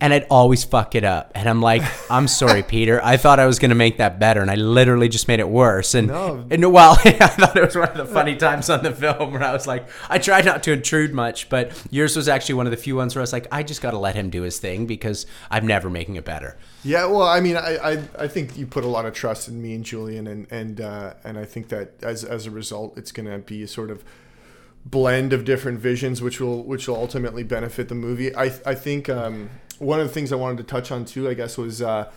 [0.00, 1.32] and I'd always fuck it up.
[1.34, 3.00] And I'm like, I'm sorry, Peter.
[3.02, 5.48] I thought I was going to make that better, and I literally just made it
[5.48, 5.94] worse.
[5.94, 6.44] And, No.
[6.50, 9.42] and well, I thought it was one of the funny times on the film where
[9.42, 12.70] I was like, I tried not to intrude much, but yours was actually one of
[12.72, 14.58] the few ones where I was like, I just got to let him do his
[14.58, 16.56] thing because I'm never making it better.
[16.84, 19.60] Yeah, well, I mean, I, I, I think you put a lot of trust in
[19.62, 23.10] me and Julian, and and uh, and I think that as as a result, it's
[23.12, 24.04] going to be a sort of
[24.84, 28.34] blend of different visions, which will which will ultimately benefit the movie.
[28.36, 31.34] I I think um, one of the things I wanted to touch on too, I
[31.34, 31.82] guess, was.
[31.82, 32.10] Uh,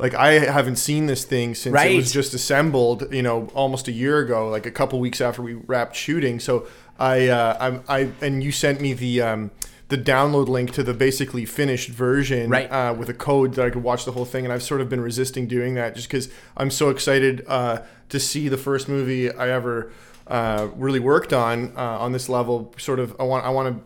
[0.00, 3.92] like I haven't seen this thing since it was just assembled, you know, almost a
[3.92, 6.38] year ago, like a couple weeks after we wrapped shooting.
[6.38, 6.68] So
[7.00, 9.50] I, uh, I'm, I, and you sent me the, um,
[9.88, 12.70] the download link to the basically finished version, Right.
[12.70, 14.44] uh, with a code that I could watch the whole thing.
[14.44, 18.20] And I've sort of been resisting doing that just because I'm so excited uh, to
[18.20, 19.90] see the first movie I ever
[20.28, 22.72] uh, really worked on uh, on this level.
[22.78, 23.84] Sort of, I want I want to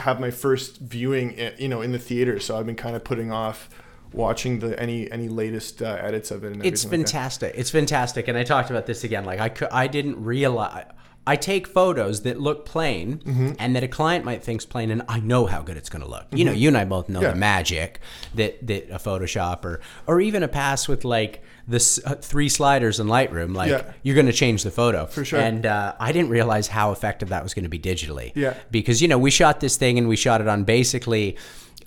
[0.00, 2.38] have my first viewing, you know, in the theater.
[2.40, 3.68] So I've been kind of putting off
[4.12, 6.52] watching the any any latest uh, edits of it.
[6.52, 7.54] And It's everything like fantastic.
[7.56, 9.24] It's fantastic, and I talked about this again.
[9.24, 10.86] Like I, could, I didn't realize.
[11.26, 13.52] I take photos that look plain Mm-hmm.
[13.58, 16.08] and that a client might think's plain, and I know how good it's going to
[16.08, 16.26] look.
[16.32, 17.30] You know, you and I both know Yeah.
[17.30, 18.00] the magic
[18.34, 22.48] that that a Photoshop or or even a pass with like the s- uh, three
[22.48, 23.92] sliders in Lightroom, like Yeah.
[24.02, 25.40] you're going to change the photo for sure.
[25.40, 28.32] And uh, I didn't realize how effective that was going to be digitally.
[28.34, 28.54] Yeah.
[28.70, 31.36] because you know we shot this thing and we shot it on basically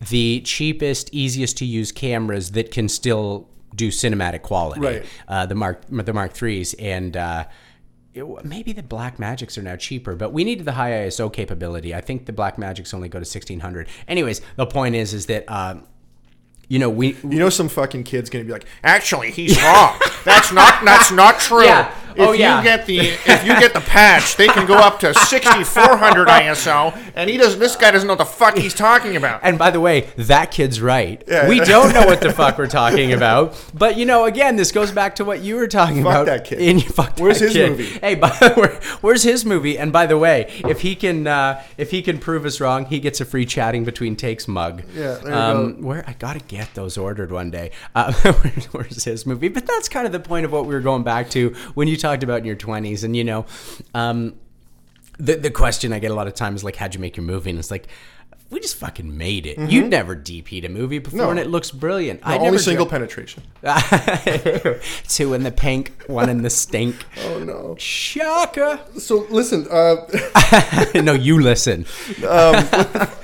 [0.09, 4.81] the cheapest, easiest to use cameras that can still do cinematic quality.
[4.81, 5.05] Right.
[5.27, 7.15] Uh, the Mark the Mark threes and.
[7.15, 7.45] Uh,
[8.13, 11.93] it, maybe the Blackmagics are now cheaper, but we needed the high ISO capability.
[11.93, 13.89] I think the Blackmagics only go to sixteen hundred.
[14.07, 15.83] Anyways, the point is, is that um,
[16.67, 19.99] you know we You know, some fucking kid's gonna be like, "Actually, he's wrong.
[20.25, 20.83] That's not.
[20.83, 21.93] That's not true." yeah.
[22.19, 22.57] Oh, if yeah.
[22.57, 26.97] you get the if you get the patch, they can go up to 6400 ISO,
[27.15, 27.59] and he does.
[27.59, 29.41] This guy doesn't know what the fuck he's talking about.
[29.43, 31.23] And by the way, that kid's right.
[31.27, 31.47] Yeah.
[31.47, 33.55] We don't know what the fuck we're talking about.
[33.71, 36.25] But you know, again, this goes back to what you were talking Fuck about.
[36.25, 36.59] that kid.
[36.59, 37.69] In, fuck Where's his kid.
[37.69, 37.85] movie?
[37.85, 39.77] Hey, by, where, where's his movie?
[39.77, 42.99] And by the way, if he can, uh, if he can prove us wrong, he
[42.99, 44.81] gets a free chatting between takes mug.
[44.95, 45.87] Yeah, there you um, go.
[45.87, 47.71] Where I gotta get those ordered one day.
[47.95, 48.13] Uh,
[48.71, 49.47] where's, his movie?
[49.49, 51.97] But that's kind of the point of what we were going back to when you
[51.97, 53.45] talked about in your twenties, and you know.
[53.93, 54.35] Um,
[55.19, 57.25] the the question I get a lot of times is like, how'd you make your
[57.25, 57.49] movie?
[57.49, 57.87] And it's like,
[58.49, 59.57] we just fucking made it.
[59.69, 61.25] You never DP'd a movie before, Mm-hmm.
[61.25, 61.31] No.
[61.31, 62.21] and it looks brilliant.
[62.23, 63.43] I only never single penetration.
[65.07, 66.95] Two in the pink, one in the stink.
[67.25, 67.75] Oh no.
[67.77, 68.79] Shaka.
[68.99, 69.95] So listen, uh,
[71.01, 71.85] no, you listen.
[72.23, 72.63] uh,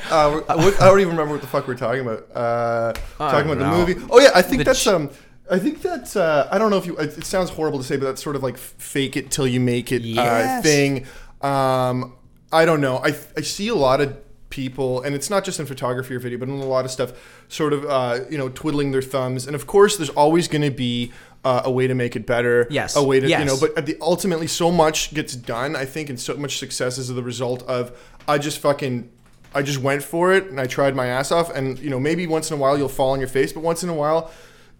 [0.09, 2.27] what, I don't even remember what the fuck we're talking about.
[2.35, 3.85] Uh, talking about know.
[3.85, 4.07] the movie.
[4.09, 5.09] Oh yeah, I think The that's ch- um.
[5.51, 6.95] I think that's uh, I don't know if you.
[6.97, 9.59] It it sounds horrible to say, but that's sort of like fake it till you
[9.59, 11.05] make it uh, thing.
[11.43, 12.15] Um,
[12.51, 12.97] I don't know.
[12.97, 14.17] I I see a lot of
[14.49, 17.11] people, and it's not just in photography or video, but in a lot of stuff,
[17.49, 19.45] sort of uh, you know twiddling their thumbs.
[19.45, 21.11] And of course, there's always going to be.
[21.45, 22.95] Uh, a way to make it better, Yes.
[22.95, 25.75] A way to, you know, but the ultimately, so much gets done.
[25.75, 27.91] I think, and so much success is the result of
[28.29, 29.11] I just fucking
[29.53, 31.53] I just went for it and I tried my ass off.
[31.53, 33.83] And you know, maybe once in a while you'll fall on your face, but once
[33.83, 34.31] in a while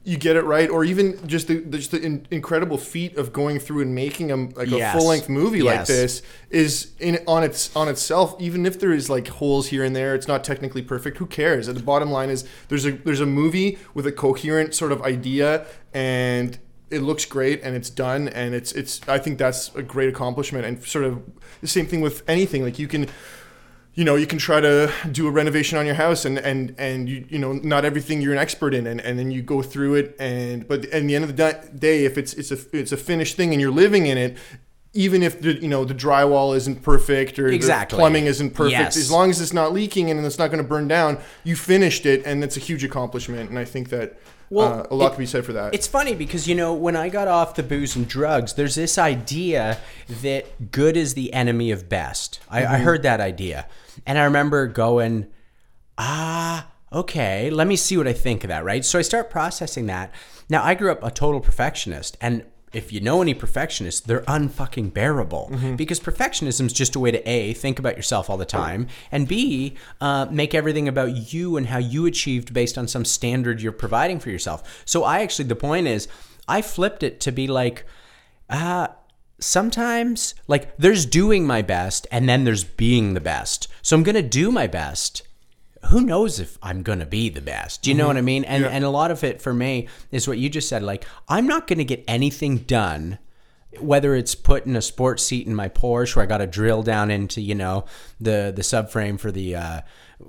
[0.06, 3.58] you get it right, or even just the just the in, incredible feat of going
[3.60, 4.94] through and making a like Yes.
[4.94, 8.36] a full length movie like this is in on its on itself.
[8.40, 11.18] Even if there is like holes here and there, it's not technically perfect.
[11.20, 11.70] Who cares?
[11.70, 15.02] At the bottom line is there's a there's a movie with a coherent sort of
[15.04, 16.58] idea and
[16.92, 20.66] it looks great and it's done and it's it's I think that's a great accomplishment
[20.66, 21.24] and sort of
[21.62, 23.08] the same thing with anything like you can
[23.96, 27.08] you know you can try to do a renovation on your house and and and
[27.08, 29.96] you you know not everything you're an expert in and, and then you go through
[29.96, 32.98] it and but at the end of the day if it's it's a it's a
[32.98, 34.38] finished thing and you're living in it
[34.96, 37.96] even if the you know the drywall isn't perfect or Exactly.
[37.96, 38.98] the plumbing isn't perfect Yes.
[38.98, 42.06] as long as it's not leaking and it's not going to burn down you finished
[42.06, 44.18] it and that's a huge accomplishment and I think that
[44.50, 46.74] Well, uh, a lot it- to be said for that It's funny because you know
[46.74, 49.78] when I got off the booze and drugs, there's this idea
[50.22, 52.40] that good is the enemy of best.
[52.50, 53.68] I, I heard that idea,
[54.06, 55.28] and I remember going,
[55.98, 58.64] ah, okay, let me see what I think of that.
[58.64, 60.12] Right, so I start processing that.
[60.50, 64.94] Now I grew up a total perfectionist, and if you know any perfectionists, they're unfucking
[64.94, 68.88] bearable because perfectionism is just a way to a think about yourself all the time,
[69.12, 73.62] and b uh, make everything about you and how you achieved based on some standard
[73.62, 74.84] you're providing for yourself.
[74.86, 76.08] So I actually, the point is,
[76.48, 77.86] I flipped it to be like,
[78.50, 78.88] uh,
[79.40, 83.68] sometimes like there's doing my best and then there's being the best.
[83.82, 85.24] So I'm gonna do my best
[85.88, 87.82] who knows if I'm gonna be the best?
[87.82, 88.44] Do you know what I mean?
[88.46, 90.84] And and a lot of it for me is what you just said.
[90.84, 93.20] Like I'm not gonna get anything done,
[93.80, 97.12] whether it's putting a sports seat in my Porsche where I got to drill down
[97.12, 97.86] into you know
[98.20, 99.82] the the subframe for the uh,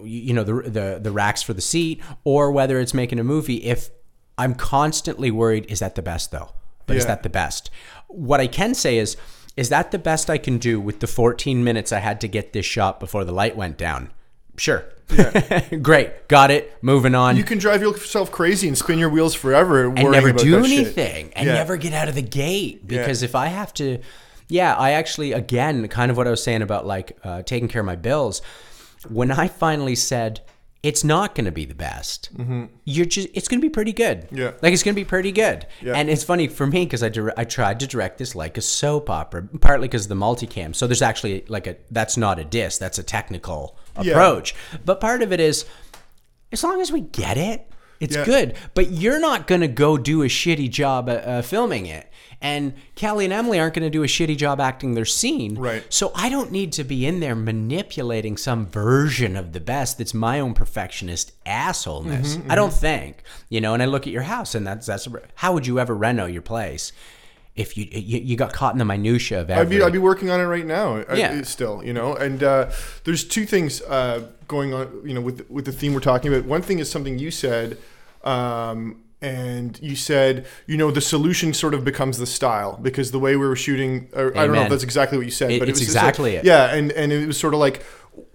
[0.03, 3.64] you know the the the racks for the seat, or whether it's making a movie.
[3.64, 3.90] If
[4.37, 6.53] I'm constantly worried, is that the best though?
[6.87, 7.71] But is that the best?
[8.09, 9.17] What I can say is.
[9.57, 12.53] Is that the best I can do with the 14 minutes I had to get
[12.53, 14.11] this shot before the light went down?
[14.57, 14.85] Sure.
[15.83, 16.29] Great.
[16.29, 16.77] Got it.
[16.83, 17.37] Moving on.
[17.37, 20.79] you can drive yourself crazy and spin your wheels forever and never do that shit.
[20.79, 21.55] anything and Yeah.
[21.55, 23.99] never get out of the gate because if I have to,
[24.49, 27.81] yeah, I actually again kind of what I was saying about like uh, taking care
[27.81, 28.40] of my bills.
[29.09, 30.40] When I finally said
[30.85, 32.29] it's not going to be the best,
[32.85, 34.27] you're just it's going to be pretty good.
[34.27, 34.37] Mm-hmm.
[34.37, 34.51] Yeah.
[34.61, 35.66] like it's going to be pretty good.
[35.81, 35.94] Yeah.
[35.94, 38.61] And it's funny for me because I dir- I tried to direct this like a
[38.61, 40.75] soap opera, partly because of the multicam.
[40.75, 44.07] So there's actually like a that's not a diss, that's a technical approach.
[44.07, 44.12] Yeah.
[44.12, 44.55] approach.
[44.85, 45.64] But part of it is
[46.53, 47.66] as long as we get it,
[48.05, 48.25] it's Yeah.
[48.25, 48.55] good.
[48.75, 52.11] But you're not going to go do a shitty job uh, uh, filming it.
[52.40, 55.55] And Kelly and Emily aren't going to do a shitty job acting their scene.
[55.55, 55.83] Right.
[55.88, 60.12] So I don't need to be in there manipulating some version of the best that's
[60.14, 62.37] my own perfectionist assholeness.
[62.37, 63.23] Mm-hmm, I don't think.
[63.49, 65.95] You know, and I look at your house and that's that's how would you ever
[65.95, 66.93] reno your place
[67.57, 70.29] if you you, you got caught in the minutia of I'd be, I'd be working
[70.29, 71.05] on it right now.
[71.09, 71.43] I- Yeah.
[71.43, 72.14] still, you know.
[72.14, 72.71] And uh,
[73.05, 76.47] there's two things uh, going on, you know, with with the theme we're talking about.
[76.47, 77.79] One thing is something you said,
[78.24, 83.18] um, and you said, you know, the solution sort of becomes the style because the
[83.18, 84.08] way we were shooting.
[84.12, 85.88] Or, I don't know if that's exactly what you said, It- but it's it was
[85.94, 86.46] exactly like, it.
[86.46, 87.82] Yeah, and and it was sort of like,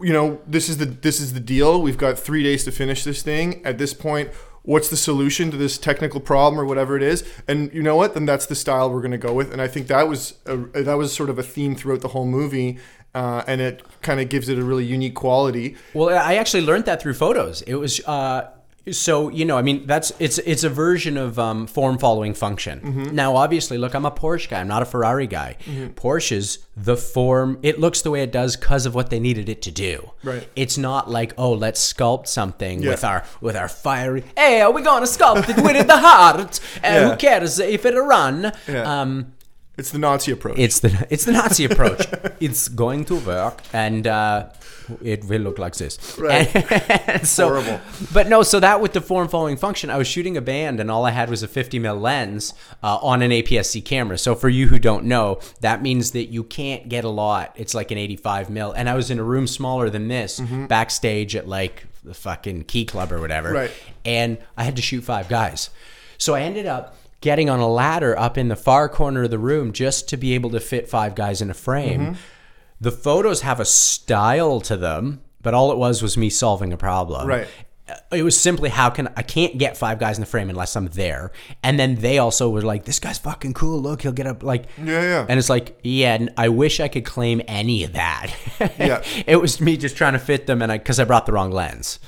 [0.02, 1.82] you know, this is the this is the deal.
[1.82, 3.64] We've got three days to finish this thing.
[3.66, 4.30] At this point.
[4.64, 7.24] What's the solution to this technical problem or whatever it is?
[7.48, 8.14] And you know what?
[8.14, 9.52] Then that's the style we're going to go with.
[9.54, 12.26] And I think that was a, that was sort of a theme throughout the whole
[12.26, 12.78] movie,
[13.16, 15.76] uh, and it kind of gives it a really unique quality.
[15.94, 17.62] Well, I actually learned that through photos.
[17.64, 18.52] It was uh,
[18.92, 22.80] so you know, I mean, that's it's it's a version of um, form following function.
[22.80, 23.16] Mm-hmm.
[23.16, 24.60] Now, obviously, look, I'm a Porsche guy.
[24.60, 25.58] I'm not a Ferrari guy.
[25.66, 25.94] Mm-hmm.
[25.94, 27.60] Porsche's the form.
[27.64, 30.12] It looks the way it does because of what they needed it to do.
[30.24, 30.48] Right.
[30.56, 32.90] It's not like oh, let's sculpt something Yeah.
[32.92, 34.24] with our with our fiery.
[34.38, 36.60] Hey, are we gonna sculpt it with the heart?
[36.78, 37.10] Uh, Yeah.
[37.12, 38.52] Who cares if it run?
[38.68, 39.02] Yeah.
[39.02, 39.34] Um,
[39.80, 40.58] It's the Nazi approach.
[40.60, 42.06] it's the it's the Nazi approach.
[42.40, 44.50] it's going to work, and uh,
[45.02, 45.98] it will look like this.
[46.18, 46.48] Right.
[47.10, 47.80] And so, Horrible.
[48.14, 50.92] But no, so that with the form following function, I was shooting a band, and
[50.92, 54.18] all I had was a 50 mil lens uh, on an APS-C camera.
[54.18, 57.54] So for you who don't know, that means that you can't get a lot.
[57.56, 61.36] It's like an 85 mil, and I was in a room smaller than this, backstage
[61.36, 63.72] at like the fucking Key Club or whatever, Right.
[64.06, 65.70] and I had to shoot five guys.
[66.18, 69.40] So I ended up getting on a ladder up in the far corner of the
[69.40, 72.02] room just to be able to fit five guys in a frame.
[72.02, 72.14] Mm-hmm.
[72.82, 76.78] The photos have a style to them, but all it was was me solving a
[76.78, 77.28] problem.
[77.28, 77.48] Right.
[78.12, 80.86] It was simply how can I can't get five guys in the frame unless I'm
[80.88, 81.32] there.
[81.64, 83.82] And then they also were like, "This guy's fucking cool.
[83.82, 85.26] Look, he'll get up." Like, Yeah, yeah.
[85.28, 88.32] And it's like, yeah, I wish I could claim any of that.
[88.78, 89.04] Yeah.
[89.26, 91.52] it was me just trying to fit them, and I because I brought the wrong
[91.52, 92.00] lens.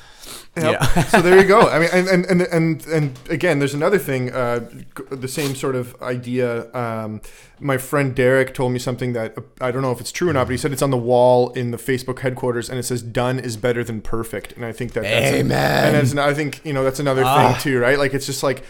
[0.55, 0.65] Yep.
[0.81, 1.03] Yeah.
[1.13, 1.69] so there you go.
[1.69, 4.31] I mean, and and and and, and again, there's another thing.
[4.31, 4.69] Uh,
[5.09, 6.73] the same sort of idea.
[6.75, 7.21] Um,
[7.59, 10.33] my friend Derek told me something that uh, I don't know if it's true or
[10.33, 13.01] not, but he said it's on the wall in the Facebook headquarters, and it says
[13.01, 15.95] "Done is better than perfect." And I think that that's Amen.
[15.95, 17.53] and that's, I think you know that's another Ah.
[17.53, 17.97] thing too, right?
[17.97, 18.63] Like it's just like,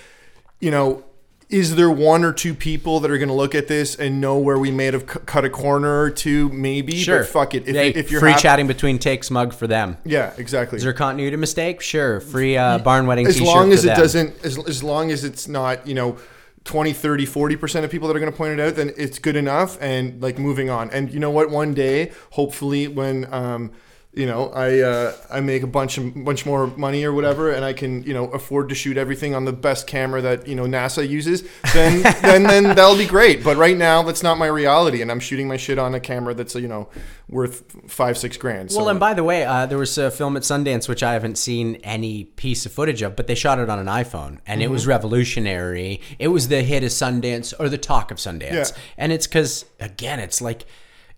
[0.60, 1.04] you know.
[1.52, 4.38] Is there one or two people that are going to look at this and know
[4.38, 6.48] where we may have cu- cut a corner or two?
[6.50, 7.20] Maybe, Sure.
[7.20, 7.68] but fuck it.
[7.68, 9.98] If, Hey, if you're free hap- chatting between takes mug for them.
[10.06, 10.78] yeah, exactly.
[10.78, 11.82] Is there a continuity mistake?
[11.82, 12.22] Sure.
[12.22, 13.98] Free uh, barn wedding as long as it them.
[13.98, 16.18] doesn't as, as long as it's not you know
[16.64, 19.36] 20 30 40% of people that are going to point it out then it's good
[19.36, 23.72] enough and like moving on and you know what one day hopefully when um
[24.14, 27.64] you know i uh, i make a bunch of bunch more money or whatever and
[27.64, 30.66] i can you know afford to shoot everything on the best camera that you know
[30.66, 31.44] nasa uses
[31.74, 35.20] then then then that'll be great but right now that's not my reality and i'm
[35.22, 36.90] shooting my shit on a camera that's you know
[37.30, 40.36] worth five six grand so Well, and by the way, uh, there was a film
[40.36, 43.70] at Sundance which I haven't seen any piece of footage of, but they shot it
[43.70, 44.90] on an iPhone, and it was Mm-hmm.
[44.90, 46.02] revolutionary.
[46.20, 48.66] It was the hit of Sundance or the talk of Sundance, Yeah.
[48.98, 50.66] and it's because again, it's like.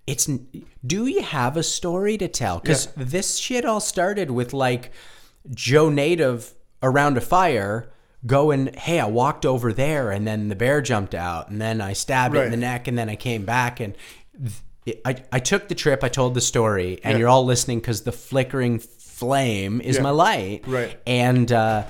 [0.06, 0.30] It's
[0.86, 2.60] do you have a story to tell?
[2.60, 3.04] Because Yeah.
[3.06, 4.92] this shit all started with like
[5.50, 7.90] Joe Native around a fire
[8.26, 11.94] going, Hey, I walked over there and then the bear jumped out and then I
[11.94, 13.96] stabbed it in the neck and then I came back and
[14.86, 17.20] th- I, I took the trip, I told the story, and Yeah.
[17.20, 20.02] you're all listening because the flickering flame is Yeah.
[20.02, 20.64] my light.
[20.68, 20.98] Right.
[21.08, 21.84] And uh,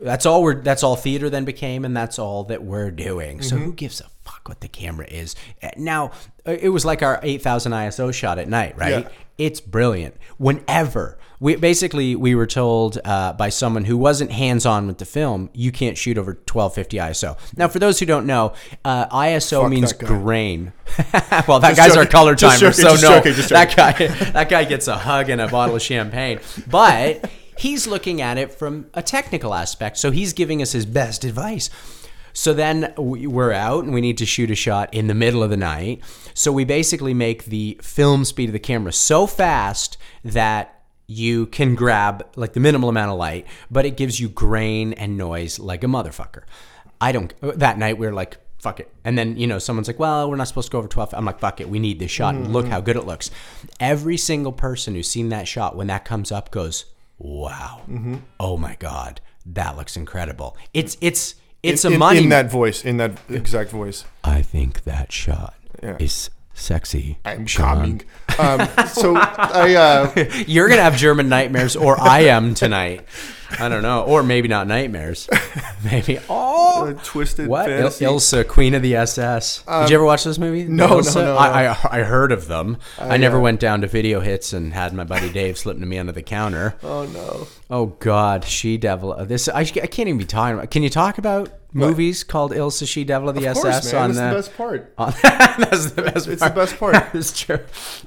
[0.00, 3.42] that's all we're that's all theater then became and that's all that we're doing.
[3.42, 3.64] So Mm-hmm.
[3.66, 4.06] who gives a
[4.44, 5.34] fuck what the camera is?
[5.62, 6.12] Uh, Now,
[6.46, 9.04] uh, it was like our 8000 ISO shot at night, right?
[9.04, 9.08] Yeah.
[9.36, 10.16] It's brilliant.
[10.38, 15.04] Whenever we basically we were told uh, by someone who wasn't hands on with the
[15.04, 17.36] film, you can't shoot over 1250 ISO.
[17.56, 18.52] Now, for those who don't know,
[18.84, 20.72] uh, ISO Fuck means grain.
[21.48, 23.92] well, that Just guy's our color timer, joking, so no, joking, just that guy
[24.32, 26.38] that guy gets a hug and a bottle of champagne.
[26.68, 27.28] But
[27.58, 31.70] he's looking at it from a technical aspect, so he's giving us his best advice.
[32.34, 35.42] So then we- we're out and we need to shoot a shot in the middle
[35.42, 36.02] of the night.
[36.34, 41.74] So we basically make the film speed of the camera so fast that you can
[41.74, 45.82] grab like the minimal amount of light, but it gives you grain and noise like
[45.84, 46.42] a motherfucker.
[47.00, 47.32] I don't.
[47.40, 48.90] That night we are like, fuck it.
[49.04, 51.12] And then, you know, someone's like, well, we're not supposed to go over 12.
[51.12, 51.68] I'm like, fuck it.
[51.68, 52.34] We need this shot.
[52.34, 53.30] And look how good it looks.
[53.78, 56.86] Every single person who's seen that shot, when that comes up, goes,
[57.18, 57.82] wow.
[57.88, 58.16] Mm-hmm.
[58.40, 59.20] Oh my God.
[59.44, 60.56] That looks incredible.
[60.72, 62.22] It's, it's, it's in, a in- money.
[62.24, 65.96] in that voice in that exact voice I think that shot Yeah.
[65.98, 67.18] is sexy.
[67.24, 67.76] i'm Sean.
[67.76, 68.02] coming
[68.38, 70.12] um, so i uh
[70.46, 73.04] You're going to have German nightmares, or I am tonight.
[73.58, 74.02] I don't know.
[74.04, 75.28] Or maybe not nightmares.
[75.84, 76.18] maybe.
[76.28, 76.86] Oh.
[76.86, 78.04] a twisted What Il- fantasy.
[78.04, 79.62] Ilsa, Queen of the SS?
[79.62, 80.64] Did you ever watch this movie?
[80.64, 81.14] no, no, Ilsa?
[81.24, 82.78] no, I, I I heard of them.
[82.98, 85.86] I, never uh, went down to video hits and had my buddy Dave slip to
[85.86, 86.74] me under the counter.
[86.82, 89.12] oh no Oh God, She Devil.
[89.14, 90.70] uh, This I, I can't even be talking about.
[90.70, 94.02] Can you talk about movies called Ilsa, She Devil of the of SS course man
[94.02, 94.28] on that's the?
[94.28, 95.14] the best part on-
[95.70, 96.28] that's the best.
[96.28, 96.54] It's the part.
[96.54, 96.94] best part.
[96.94, 97.58] That is true.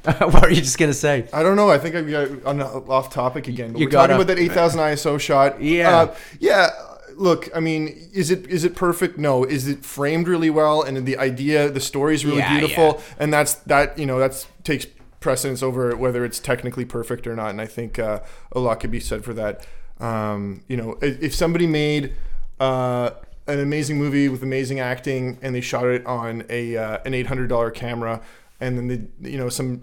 [0.03, 1.27] what are you just gonna say?
[1.33, 1.69] I don't know.
[1.69, 3.73] I think I got on off topic again.
[3.73, 5.61] But You we're talking gotta- about that 8000 ISO shot.
[5.61, 5.97] Yeah.
[5.97, 6.69] Uh, yeah.
[7.15, 9.17] Look, I mean, is it is it perfect?
[9.17, 9.43] No.
[9.43, 10.83] Is it framed really well?
[10.83, 12.83] And the idea, the story is really Yeah, beautiful.
[12.97, 13.15] yeah.
[13.19, 13.97] And that's that.
[13.97, 14.85] You know, that's takes
[15.19, 17.49] precedence over whether it's technically perfect or not.
[17.49, 18.19] And I think uh,
[18.51, 19.65] a lot could be said for that.
[19.99, 22.13] Um, you know, if, if somebody made
[22.59, 23.09] uh,
[23.47, 27.25] an amazing movie with amazing acting and they shot it on a uh, an eight
[27.27, 28.21] hundred dollar camera,
[28.59, 29.81] and then they, you know, some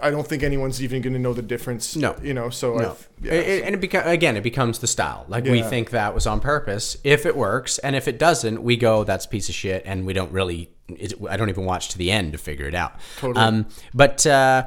[0.00, 1.96] I don't think anyone's even going to know the difference.
[1.96, 2.16] No.
[2.22, 2.48] you know.
[2.50, 2.96] So No.
[3.20, 5.24] Yeah, It- it- and it beca- again, it becomes the style.
[5.28, 6.96] Like we think that was on purpose.
[7.04, 10.06] If it works, and if it doesn't, we go, "That's a piece of shit," and
[10.06, 10.70] we don't really.
[10.88, 12.94] It, I don't even watch to the end to figure it out.
[13.18, 13.44] Totally.
[13.44, 14.66] Um, but uh,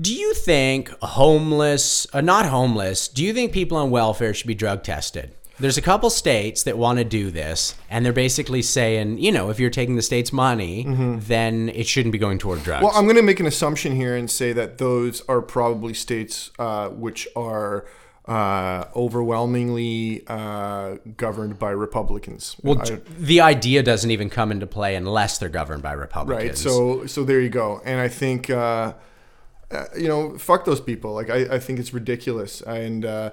[0.00, 3.08] do you think homeless, uh, not homeless?
[3.08, 5.32] Do you think people on welfare should be drug tested?
[5.58, 9.48] There's a couple states that want to do this, and they're basically saying, you know,
[9.48, 12.78] if you're taking the state's money, then it shouldn't be going toward drugs.
[12.78, 12.84] Mm-hmm.
[12.86, 16.50] Well, I'm going to make an assumption here and say that those are probably states
[16.58, 17.86] uh, which are
[18.26, 22.56] uh, overwhelmingly uh, governed by Republicans.
[22.62, 26.48] well, I- the idea doesn't even come into play unless they're governed by Republicans.
[26.48, 26.58] right.
[26.58, 27.80] So, so there you go.
[27.84, 28.94] And I think, uh,
[29.70, 31.14] uh, you know, fuck those people.
[31.14, 32.60] Like, I, I think it's ridiculous.
[32.62, 33.30] And uh,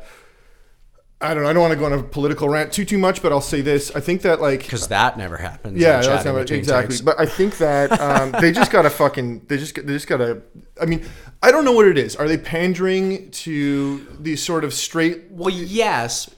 [1.24, 1.49] I don't know.
[1.49, 3.61] I don't want to go on a political rant too too much, but I'll say
[3.61, 3.95] this.
[3.95, 5.80] I think that like because that never happens.
[5.80, 6.97] Yeah, that's between exactly.
[7.03, 9.45] But I think that um, they just gotta fucking.
[9.47, 10.41] They just they just gotta.
[10.82, 11.05] I mean,
[11.41, 12.15] I don't know what it is.
[12.17, 15.32] Are they pandering to these sort of straight?
[15.32, 16.30] well, yes,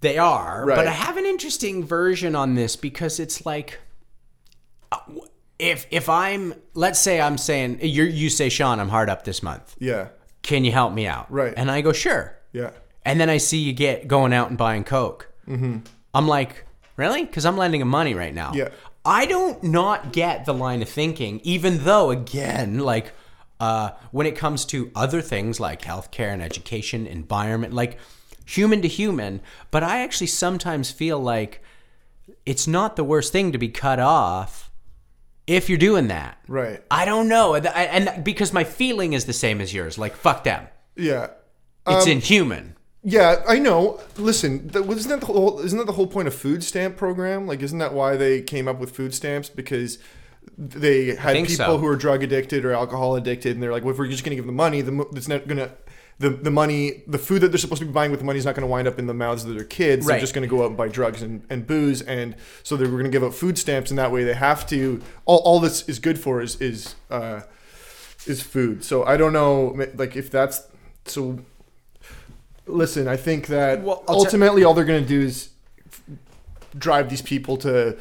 [0.00, 0.64] they are.
[0.64, 0.76] Right.
[0.76, 3.80] But I have an interesting version on this because it's like,
[4.92, 4.98] uh,
[5.58, 9.42] if if I'm, let's say I'm saying you you say Sean, I'm hard up this
[9.42, 9.74] month.
[9.80, 10.08] Yeah,
[10.42, 11.30] Can you help me out?
[11.30, 11.54] Right.
[11.56, 12.38] And I go sure.
[12.52, 12.70] yeah,
[13.08, 15.32] And then I see you get going out and buying Coke.
[15.48, 15.78] Mm-hmm.
[16.14, 17.24] I'm like, really?
[17.24, 18.52] Because I'm lending him money right now.
[18.54, 18.68] Yeah.
[19.04, 23.12] I don't not get the line of thinking, even though, again, like
[23.60, 27.98] uh, when it comes to other things like healthcare and education, environment, like
[28.44, 29.40] human to human,
[29.70, 31.62] but I actually sometimes feel like
[32.44, 34.70] it's not the worst thing to be cut off
[35.46, 36.38] if you're doing that.
[36.46, 36.82] right.
[36.90, 37.54] I don't know.
[37.54, 39.96] And, and because my feeling is the same as yours.
[39.96, 40.66] Like, fuck them.
[40.94, 41.28] Yeah,
[41.86, 42.74] It's Um, inhuman.
[43.02, 43.42] Yeah.
[43.48, 44.00] I know.
[44.16, 45.60] Listen, that, isn't that the whole?
[45.60, 47.46] Isn't that the whole point of food stamp program?
[47.46, 49.48] Like, isn't that why they came up with food stamps?
[49.48, 49.98] Because
[50.56, 51.78] they had people so.
[51.78, 54.30] who are drug addicted or alcohol addicted, and they're like, well, if we're just going
[54.30, 55.70] to give them the money, the it's not going to.
[56.20, 58.44] The, the money, the food that they're supposed to be buying with the money is
[58.44, 60.04] not going to wind up in the mouths of their kids.
[60.04, 60.14] Right.
[60.14, 62.02] They're just going to go out and buy drugs and, and booze.
[62.02, 62.34] And
[62.64, 65.00] so they were going to give out food stamps, and that way they have to.
[65.26, 67.42] All, all this is good for is is uh,
[68.26, 68.82] is food.
[68.82, 70.66] So I don't know, like if that's
[71.04, 71.38] so.
[72.68, 75.48] Listen, I think that Well, ultimately all they're going to do is
[75.86, 76.02] f-
[76.76, 77.96] drive these people to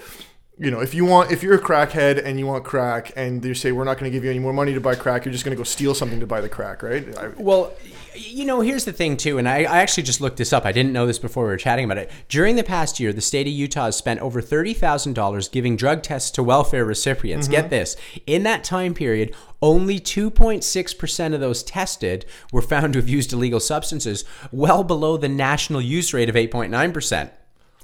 [0.57, 3.53] you know if you want if you're a crackhead and you want crack and they
[3.53, 5.45] say we're not going to give you any more money to buy crack you're just
[5.45, 7.73] going to go steal something to buy the crack right I, Well,
[8.17, 10.65] you know, here's the thing too, and I, I actually just looked this up.
[10.65, 12.11] I didn't know this before we were chatting about it.
[12.29, 15.75] During the past year, the state of Utah has spent over thirty thousand dollars giving
[15.75, 17.47] drug tests to welfare recipients.
[17.47, 17.51] Mm-hmm.
[17.55, 17.95] Get this:
[18.25, 22.99] in that time period, only two point six percent of those tested were found to
[22.99, 27.31] have used illegal substances, well below the national use rate of eight point nine percent.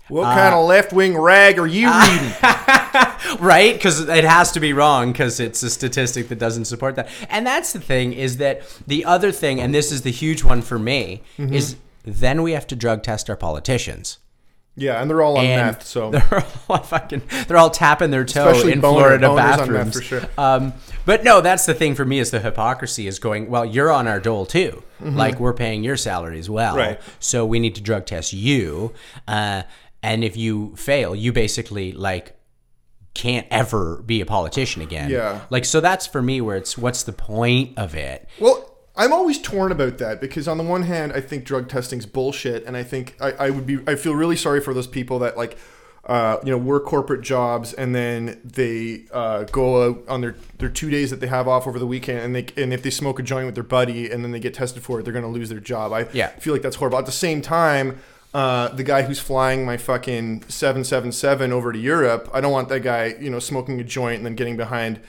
[0.10, 2.34] What Uh, kind of left-wing rag are you reading?
[3.40, 3.74] Right?
[3.74, 7.08] Because it has to be wrong because it's a statistic that doesn't support that.
[7.30, 10.62] And that's the thing is that the other thing and this is the huge one
[10.62, 11.54] for me Mm-hmm.
[11.54, 14.20] is then we have to drug test our politicians.
[14.76, 16.12] Yeah and they're all on and meth so.
[16.12, 19.58] they're all fucking they're all tapping their toe Especially in boner- Florida boners on meth
[19.60, 19.94] bathrooms.
[19.96, 20.22] for sure.
[20.38, 20.74] um,
[21.06, 24.08] but no that's the thing for me is the hypocrisy is going well you're on
[24.08, 24.84] our dole too.
[25.00, 26.76] Like we're paying your salary as well.
[26.76, 26.80] Mm-hmm.
[26.92, 27.02] Right.
[27.20, 28.94] so we need to drug test you.
[29.28, 29.64] Uh,
[30.04, 32.36] and if you fail you basically like
[33.14, 35.42] can't ever be a politician again Yeah.
[35.50, 39.40] like so that's for me where it's what's the point of it Well, I'm always
[39.42, 42.84] torn about that because on the one hand, I think drug testing's bullshit, and I
[42.84, 45.58] think I, I would be I feel really sorry for those people that like.
[46.06, 50.68] Uh, you know, work corporate jobs, and then they uh, go out on their, their
[50.68, 53.20] two days that they have off over the weekend, and they and if they smoke
[53.20, 55.32] a joint with their buddy, and then they get tested for it, they're going to
[55.32, 55.94] lose their job.
[55.94, 56.28] I Yeah.
[56.40, 56.98] feel like that's horrible.
[57.00, 58.02] At the same time,
[58.34, 62.52] uh, the guy who's flying my fucking seven seven seven over to Europe, I don't
[62.52, 65.00] want that guy, you know, smoking a joint and then getting behind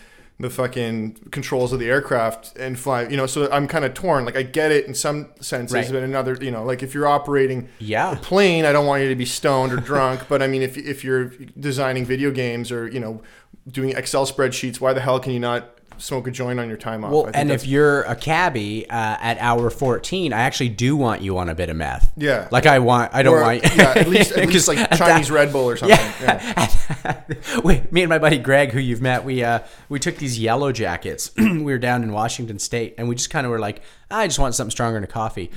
[0.41, 3.07] the fucking controls of the aircraft and fly.
[3.07, 4.25] You know, so I'm kind of torn.
[4.25, 5.87] Like I get it in some senses, Right.
[5.89, 8.13] but in another, you know, like if you're operating Yeah.
[8.13, 10.23] a plane, I don't want you to be stoned or drunk.
[10.29, 11.27] but I mean, if if you're
[11.59, 13.23] designing video games or you know
[13.69, 17.05] doing Excel spreadsheets, why the hell can you not smoke a joint on your time
[17.05, 17.11] off?
[17.11, 21.23] I well and if you're a cabbie uh, at hour 14 i actually do want
[21.23, 22.49] you on a bit of meth Yeah.
[22.51, 25.35] like i want i don't or, want yeah, at least at least like Chinese that-
[25.35, 25.97] Red Bull or something.
[26.21, 27.23] Yeah.
[27.65, 30.73] we, me and my buddy Greg, who you've met, we uh, we took these yellow
[30.73, 31.31] jackets.
[31.37, 34.39] we were down in Washington State, and we just kind of were like, I just
[34.39, 35.51] want something stronger than a coffee.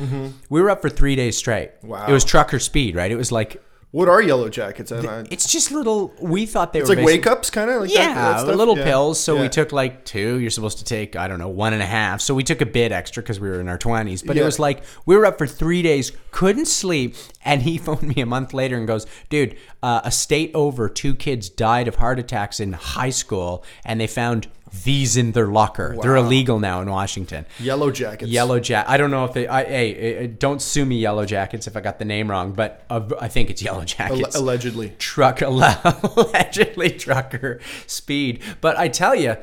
[0.50, 1.72] We were up for three days straight.
[1.80, 1.88] Mm-hmm.
[1.88, 2.06] Wow.
[2.08, 3.12] It was trucker speed, right?
[3.12, 4.92] It was like What are yellow jackets?
[4.92, 6.14] I- I- it's just little.
[6.20, 8.40] We thought they it's were like basic- wake ups, kind of like that- yeah, that
[8.42, 8.56] stuff?
[8.56, 8.84] little Yeah.
[8.84, 9.18] pills.
[9.20, 10.40] So we took like two.
[10.40, 12.20] You're supposed to take, I don't know, one and a half.
[12.20, 14.22] So we took a bit extra because we were in our 20s.
[14.22, 17.16] But it was like we were up for three days, couldn't sleep.
[17.46, 21.16] And he phoned me a month later and goes, dude, uh, a state over, two
[21.16, 23.64] kids died of heart attacks in high school.
[23.86, 24.48] And they found
[24.84, 25.96] These in their locker.
[26.02, 27.46] They're illegal now in Washington.
[27.60, 28.32] Yellow jackets.
[28.32, 28.90] Yellow jacket.
[28.90, 29.48] I don't know if they.
[29.48, 32.54] I, hey, don't sue me, Yellow Jackets, if I got the name wrong.
[32.54, 34.36] But I think it's Yellow Jackets.
[34.36, 34.94] allegedly.
[34.98, 38.42] truck allegedly trucker speed.
[38.62, 39.38] But I tell you,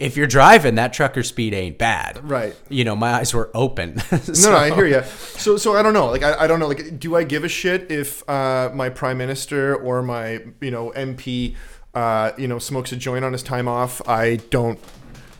[0.00, 2.18] if you're driving, that trucker speed ain't bad.
[2.28, 2.56] Right.
[2.70, 4.02] You know, my eyes were open.
[4.40, 5.02] No, no, I hear you.
[5.02, 6.06] So, so I don't know.
[6.06, 6.68] Like, I, I don't know.
[6.68, 10.92] Like, do I give a shit if uh, my prime minister or my, you know,
[10.96, 11.56] MP,
[11.94, 14.06] uh, you know, smokes a joint on his time off?
[14.08, 14.78] I don't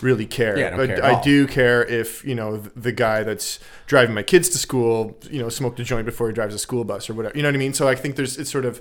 [0.03, 0.59] really care.
[0.59, 4.23] Yeah, I but care I do care if you know the guy that's driving my
[4.23, 7.15] kids to school, you know, smoked a joint before he drives a school bus or
[7.15, 7.37] whatever.
[7.37, 7.75] You know what I mean?
[7.75, 8.81] So I think there's it's sort of.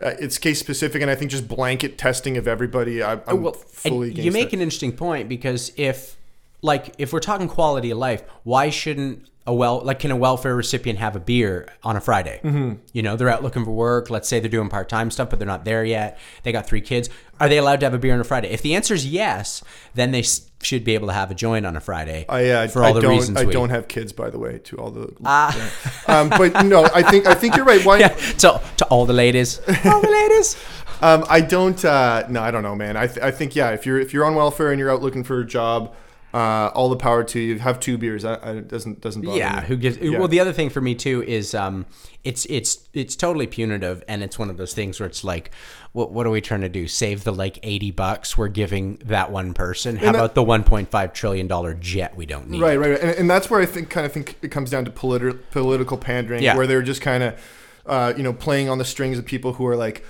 [0.00, 3.04] Uh, it's case specific, and I think just blanket testing of everybody.
[3.04, 6.16] I, I'm well, fully you make an interesting point because if,
[6.60, 10.54] like, if we're talking quality of life, why shouldn't a well, like, can a welfare
[10.54, 12.40] recipient have a beer on a Friday?
[12.44, 12.74] Mm-hmm.
[12.92, 14.08] You know, they're out looking for work.
[14.08, 16.18] Let's say they're doing part time stuff, but they're not there yet.
[16.44, 17.08] They got three kids.
[17.40, 18.50] Are they allowed to have a beer on a Friday?
[18.50, 19.64] If the answer is yes,
[19.94, 22.24] then they s- should be able to have a joint on a Friday.
[22.28, 24.38] I, uh, for all I the don't, reasons I we don't have kids, by the
[24.38, 24.58] way.
[24.60, 25.70] To all the, yeah.
[26.06, 27.84] um, but no, I think I think you're right.
[27.84, 27.98] Why?
[28.00, 30.56] yeah, to, to all the ladies, all the ladies.
[31.00, 31.84] Um, I don't.
[31.84, 32.96] Uh, no, I don't know, man.
[32.96, 33.70] I, th- I think yeah.
[33.70, 35.92] If you're if you're on welfare and you're out looking for a job,
[36.34, 37.58] uh, all the power to you.
[37.58, 38.24] Have two beers.
[38.24, 39.42] I, I, it doesn't doesn't bother you.
[39.42, 39.66] Yeah, me.
[39.66, 39.98] who gives?
[39.98, 40.18] Yeah.
[40.18, 41.86] Well, the other thing for me too is um,
[42.24, 45.50] it's it's it's totally punitive, and it's one of those things where it's like,
[45.92, 46.88] what what are we trying to do?
[46.88, 49.96] Save the like eighty bucks we're giving that one person?
[49.96, 52.60] How that- about the one point five trillion dollar jet we don't need?
[52.62, 53.00] Right, right, right.
[53.00, 55.98] And, and that's where I think kind of think it comes down to politi- political
[55.98, 56.56] pandering, Yeah.
[56.56, 57.34] where they're just kind of,
[57.86, 60.04] uh, you know, playing on the strings of people who are like,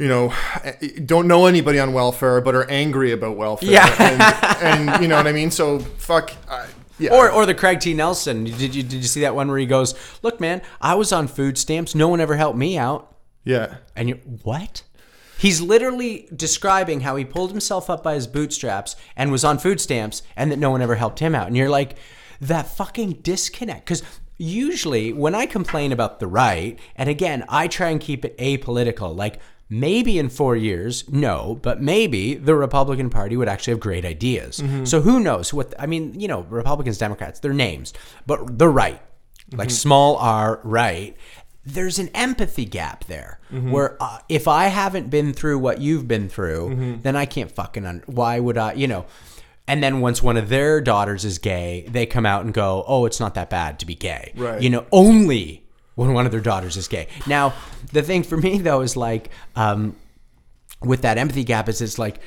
[0.00, 0.32] you know,
[1.04, 3.70] don't know anybody on welfare but are angry about welfare.
[3.70, 4.58] Yeah.
[4.60, 5.50] and, and you know what I mean.
[5.50, 6.32] So fuck.
[6.48, 6.66] Uh,
[6.98, 7.14] yeah.
[7.14, 7.94] Or, or the Craig T.
[7.94, 8.44] Nelson.
[8.44, 11.28] Did you did you see that one where he goes, "Look, man, I was on
[11.28, 11.94] food stamps.
[11.94, 13.76] No one ever helped me out." yeah.
[13.96, 14.82] And you what?
[15.38, 19.80] He's literally describing how he pulled himself up by his bootstraps and was on food
[19.80, 21.46] stamps and that no one ever helped him out.
[21.46, 21.96] And you're like,
[22.42, 23.86] that fucking disconnect.
[23.86, 24.02] Because
[24.36, 29.16] usually when I complain about the right, and again, I try and keep it apolitical,
[29.16, 29.40] like
[29.70, 34.58] maybe in four years, no, but maybe the Republican Party would actually have great ideas.
[34.58, 34.84] Mm-hmm.
[34.84, 37.94] So who knows what, I mean, you know, Republicans, Democrats, they're names,
[38.26, 39.58] but the right, mm-hmm.
[39.58, 41.16] like small r right
[41.64, 43.70] there's an empathy gap there mm-hmm.
[43.70, 47.84] where uh, if I haven't been through what you've been through, then I can't fucking.
[47.84, 48.72] Un- why would I?
[48.72, 49.06] You know.
[49.68, 53.04] And then once one of their daughters is gay, they come out and go, "Oh,
[53.04, 54.60] it's not that bad to be gay." Right.
[54.60, 55.64] You know, only
[56.00, 57.08] when one of their daughters is gay.
[57.26, 57.52] Now,
[57.92, 59.94] the thing for me though is like, um,
[60.82, 62.20] with that empathy gap, is it's like,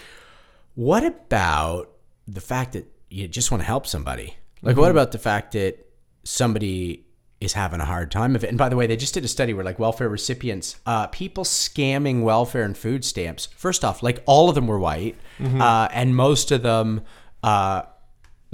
[0.76, 1.90] what about
[2.28, 4.36] the fact that you just want to help somebody?
[4.62, 5.88] Like, what about the fact that
[6.24, 7.06] somebody
[7.42, 8.50] is having a hard time of it?
[8.50, 11.44] And by the way, they just did a study where like welfare recipients, uh, people
[11.44, 13.48] scamming welfare and food stamps.
[13.58, 15.18] First off, like all of them were white,
[15.62, 17.02] uh, and most of them.
[17.42, 17.82] Uh,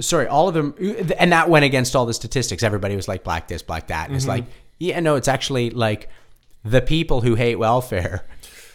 [0.00, 0.74] sorry, all of them,
[1.18, 2.62] and that went against all the statistics.
[2.62, 4.08] Everybody was like black this, black that.
[4.08, 4.44] And it's like,
[4.80, 6.08] yeah, no, it's actually like
[6.64, 8.26] the people who hate welfare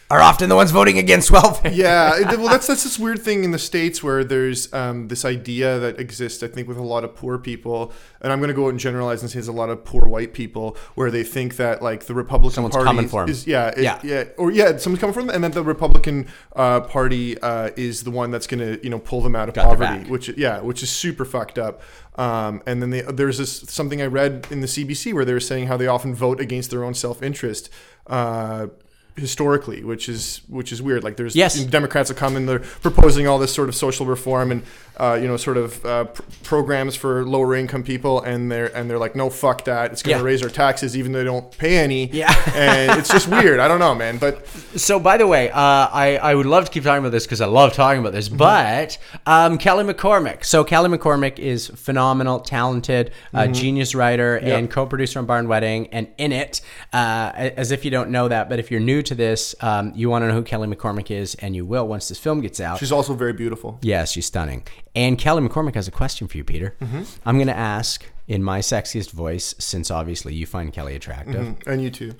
[0.08, 1.72] are often the ones voting against welfare.
[1.72, 5.78] yeah, well, that's that's this weird thing in the states where there's um, this idea
[5.80, 6.42] that exists.
[6.42, 8.78] I think with a lot of poor people, and I'm going to go out and
[8.78, 12.04] generalize and say there's a lot of poor white people where they think that like
[12.06, 13.28] the Republican Someone's Party coming for 'em.
[13.28, 13.98] is yeah, it- Yeah.
[14.04, 18.04] yeah, or yeah, someone's coming from them, and then the Republican uh, Party uh, is
[18.04, 20.60] the one that's going to you know pull them out of Got poverty, which yeah,
[20.60, 21.82] which is super fucked up.
[22.18, 25.40] Um, and then they, there's this something I read in the CBC where they were
[25.40, 27.68] saying how they often vote against their own self interest.
[28.06, 28.68] Uh,
[29.16, 31.58] historically which is which is weird like there's Yes.
[31.64, 34.62] Democrats have come and they're proposing all this sort of social reform and
[34.98, 38.88] uh, you know sort of uh, pr- programs for lower income people and they're and
[38.88, 40.26] they're like no fuck that it's going to Yeah.
[40.26, 42.32] raise our taxes even though they don't pay any Yeah.
[42.54, 44.46] and it's just weird I don't know man but
[44.76, 47.40] So, by the way, uh, I, I would love to keep talking about this because
[47.40, 50.44] I love talking about this, but um, Kelly McCormick.
[50.44, 55.86] So, Kelly McCormick is phenomenal, talented, uh, genius writer, and co producer on Barn Wedding.
[55.92, 56.60] And in it,
[56.92, 60.10] uh, as if you don't know that, but if you're new to this, um, you
[60.10, 62.78] want to know who Kelly McCormick is, and you will once this film gets out.
[62.78, 64.66] she's also very beautiful Yes, she's stunning.
[64.94, 66.74] And Kelly McCormick has a question for you, Peter.
[66.80, 67.02] Mm-hmm.
[67.24, 71.46] I'm going to ask in my sexiest voice, since obviously you find Kelly attractive.
[71.46, 71.70] Mm-hmm.
[71.70, 72.14] and you too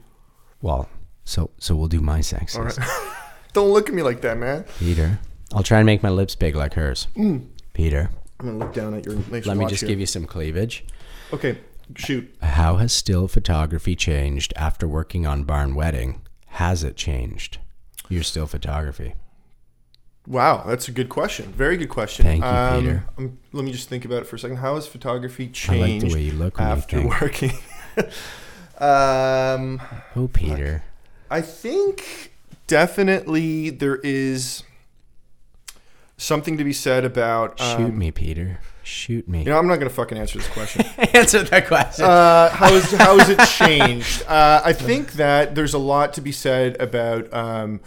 [0.63, 0.89] Well,
[1.25, 2.79] so so we'll do my sexiest.
[3.53, 5.19] don't look at me like that man Peter,
[5.55, 7.09] I'll try and make my lips big like hers.
[7.17, 7.49] Mm.
[7.73, 10.85] Peter, I'm gonna look down at your let me just give you some cleavage.
[11.33, 11.59] okay
[11.95, 16.21] shoot How has still photography changed after working on Barn Wedding?
[16.57, 17.59] Has it changed?
[18.09, 19.13] Your still photography.
[20.27, 21.53] Wow, that's a good question.
[21.53, 22.25] Very good question.
[22.25, 23.05] Thank you, um, Peter.
[23.19, 24.57] um, let me just think about it for a second.
[24.57, 27.21] How has photography changed I like the way you look you after think.
[27.21, 27.53] working?
[28.79, 29.83] um,
[30.17, 30.83] Oh, Peter.
[31.31, 32.33] I think
[32.67, 34.63] definitely there is
[36.17, 37.61] something to be said about.
[37.61, 38.61] Um, Shoot me, Peter.
[38.87, 39.41] Shoot me.
[39.41, 40.87] You know, I'm not going to fucking answer this question.
[41.13, 42.05] Answer that question.
[42.05, 44.23] uh, how is how has it changed?
[44.29, 47.81] Uh, I think that there's a lot to be said about um,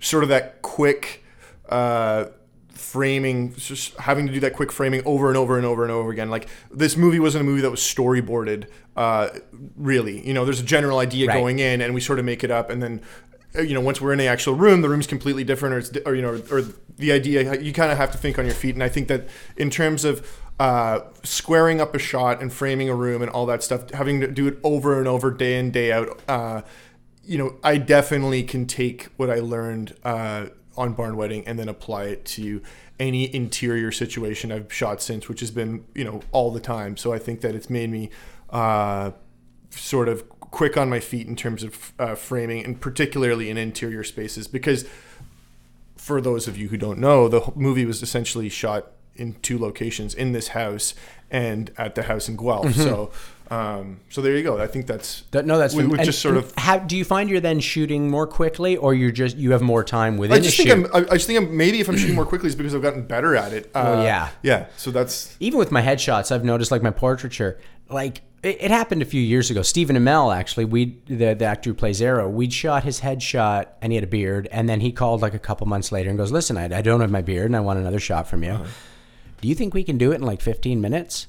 [0.00, 1.22] sort of that quick
[1.68, 2.26] uh,
[2.70, 6.10] framing, just having to do that quick framing over and over and over and over
[6.10, 6.30] again.
[6.30, 8.68] Like this movie wasn't a movie that was storyboarded.
[8.96, 9.28] Uh,
[9.76, 11.34] really, you know, there's a general idea Right.
[11.38, 13.02] going in, and we sort of make it up, and then.
[13.56, 15.92] Uh, You know, once we're in the actual room, the room's completely different, or, it's,
[16.06, 16.62] or you know, or
[16.96, 17.60] the idea.
[17.60, 20.04] You kind of have to think on your feet, and I think that in terms
[20.04, 20.26] of
[20.60, 24.26] uh, squaring up a shot and framing a room and all that stuff, having to
[24.26, 26.20] do it over and over, day in day out.
[26.28, 26.62] Uh,
[27.24, 30.46] you know, I definitely can take what I learned uh,
[30.78, 32.62] on Barn Wedding and then apply it to
[32.98, 36.96] any interior situation I've shot since, which has been you know all the time.
[36.96, 38.10] So I think that it's made me
[38.50, 39.12] uh,
[39.70, 44.04] sort of quick on my feet in terms of uh, framing, and particularly in interior
[44.04, 44.84] spaces, because
[45.96, 50.14] for those of you who don't know, the movie was essentially shot in two locations
[50.14, 50.94] in this house
[51.30, 52.74] and at the house in Guelph.
[52.74, 53.10] So,
[53.50, 54.58] um, so there you go.
[54.58, 56.52] I think that's Th- no, that's we, we just sort of.
[56.56, 59.82] How do you find you're then shooting more quickly, or you're just you have more
[59.82, 60.70] time within I the just shoot?
[60.70, 60.86] I'm.
[60.94, 61.56] I I just think I'm.
[61.56, 63.66] Maybe if I'm shooting more quickly, it's because I've gotten better at it.
[63.74, 64.28] Uh, Well, yeah.
[64.42, 64.66] yeah.
[64.76, 69.00] So that's even with my headshots, I've noticed like my portraiture, like it, it happened
[69.02, 69.62] a few years ago.
[69.62, 73.92] Stephen Amell, actually, we the, the actor who plays Arrow, we'd shot his headshot and
[73.92, 76.30] he had a beard, and then he called like a couple months later and goes,
[76.32, 78.58] "Listen, I, I don't have my beard, and I want another shot from you.
[79.40, 81.28] Do you think we can do it in like 15 minutes?"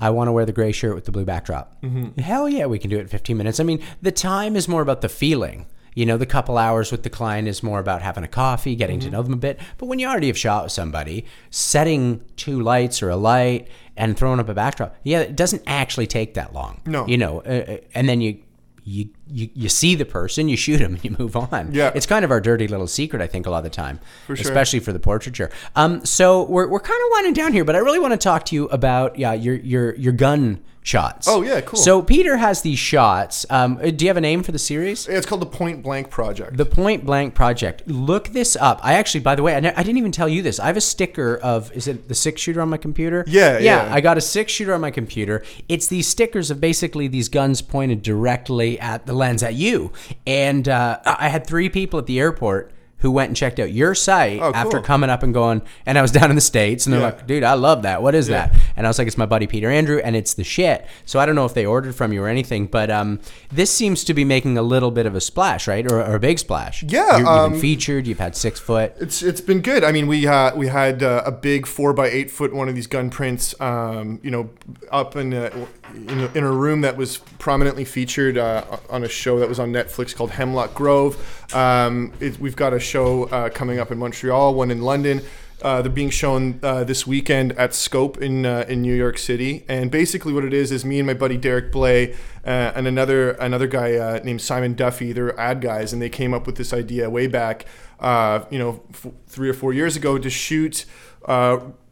[0.00, 1.76] I want to wear the gray shirt with the blue backdrop.
[2.18, 3.60] Hell yeah, we can do it in 15 minutes.
[3.60, 5.66] I mean, the time is more about the feeling.
[5.94, 9.00] You know, the couple hours with the client is more about having a coffee, getting
[9.00, 9.58] to know them a bit.
[9.76, 14.16] But when you already have shot with somebody, setting two lights or a light and
[14.16, 16.80] throwing up a backdrop, yeah, it doesn't actually take that long.
[16.86, 17.06] No.
[17.06, 18.42] You know, uh, uh, and then you.
[18.82, 21.70] You, you, you see the person, you shoot them, and you move on.
[21.72, 21.92] Yeah.
[21.94, 24.36] It's kind of our dirty little secret, I think, a lot of the time, For
[24.36, 24.42] sure.
[24.42, 25.50] especially for the portraiture.
[25.76, 28.44] Um, so we're, we're kind of winding down here, but I really want to talk
[28.46, 31.28] to you about yeah your your your gun shots.
[31.28, 31.78] Oh, yeah, cool.
[31.78, 33.46] So Peter has these shots.
[33.50, 35.06] Um, uh, do you have a name for the series?
[35.08, 36.56] it's called the Point Blank Project.
[36.56, 37.86] The Point Blank Project.
[37.86, 38.80] Look this up.
[38.82, 40.58] I actually, by the way, I, ne- I didn't even tell you this.
[40.58, 43.24] I have a sticker of is it the six shooter on my computer?
[43.26, 43.86] Yeah, yeah.
[43.86, 43.94] yeah.
[43.94, 45.44] I got a six shooter on my computer.
[45.68, 49.92] It's these stickers of basically these guns pointed directly at the lens at you.
[50.26, 53.94] And uh, I had three people at the airport who went and checked out your
[53.94, 54.82] site Oh, after cool.
[54.82, 55.62] coming up and going.
[55.86, 57.06] And I was down in the states, and they're Yeah.
[57.06, 58.02] like, "Dude, I love that.
[58.02, 60.44] What is that?" And I was like, "It's my buddy Peter Andrew, and it's the
[60.44, 63.20] shit." So I don't know if they ordered from you or anything, but um,
[63.52, 66.20] this seems to be making a little bit of a splash, right, or, or a
[66.20, 66.82] big splash.
[66.82, 68.06] Yeah, you have um, been featured.
[68.06, 68.94] You've had six foot.
[69.00, 69.82] It's it's been good.
[69.84, 72.74] I mean, we uh, we had uh, a big four by eight foot one of
[72.74, 74.50] these gun prints, um, you know,
[74.90, 75.50] up in a,
[75.94, 79.58] in a in a room that was prominently featured uh, on a show that was
[79.58, 81.16] on Netflix called Hemlock Grove.
[81.54, 85.22] Um, it, we've got a show uh, coming up in Montreal, one in London.
[85.62, 89.64] Uh, they're being shown uh, this weekend at Scope in uh, in New York City,
[89.68, 92.14] and basically what it is is me and my buddy Derek Blay
[92.46, 95.12] uh, and another another guy uh, named Simon Duffy.
[95.12, 97.66] They're ad guys, and they came up with this idea way back,
[97.98, 100.86] uh, you know, f- three or four years ago to shoot.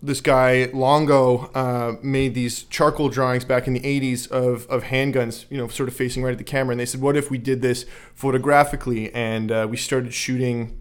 [0.01, 5.59] This guy Longo made these charcoal drawings back in the 80s of, of handguns, you
[5.59, 6.71] know, sort of facing right at the camera.
[6.71, 7.85] And they said, what if we did this
[8.15, 9.13] photographically?
[9.13, 10.81] And we started shooting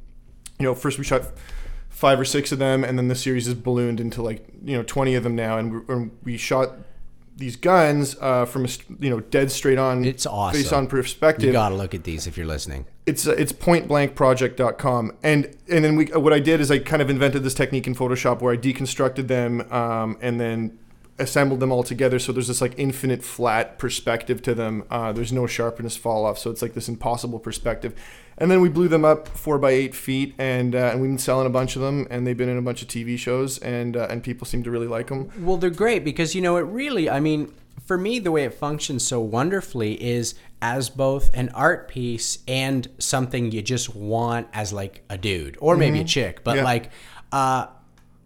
[0.59, 1.23] you know, first we shot
[1.89, 4.83] five or six of them, and then the series has ballooned into like you know
[4.83, 6.73] twenty of them now, and we, and we shot
[7.37, 10.61] these guns uh, from a you know dead straight on, It's awesome.
[10.61, 11.43] face on perspective.
[11.45, 11.53] You perspective.
[11.53, 12.85] got to look at these if you're listening.
[13.05, 17.09] It's uh, it's pointblankproject.com, and and then we what I did is I kind of
[17.09, 20.77] invented this technique in Photoshop where I deconstructed them um, and then
[21.19, 25.33] assembled them all together so there's this like infinite flat perspective to them uh, there's
[25.33, 27.95] no sharpness fall off so it's like this impossible perspective
[28.38, 31.17] and then we blew them up four by eight feet and uh, and we've been
[31.17, 33.97] selling a bunch of them and they've been in a bunch of tv shows and
[33.97, 36.61] uh, and people seem to really like them Well, they're great because you know it
[36.61, 37.09] really.
[37.09, 37.53] I mean,
[37.85, 42.88] for me, the way it functions so wonderfully is as both an art piece and
[42.99, 46.63] something you just want as like a dude or maybe a chick, but Yeah.
[46.63, 46.89] like,
[47.31, 47.67] uh,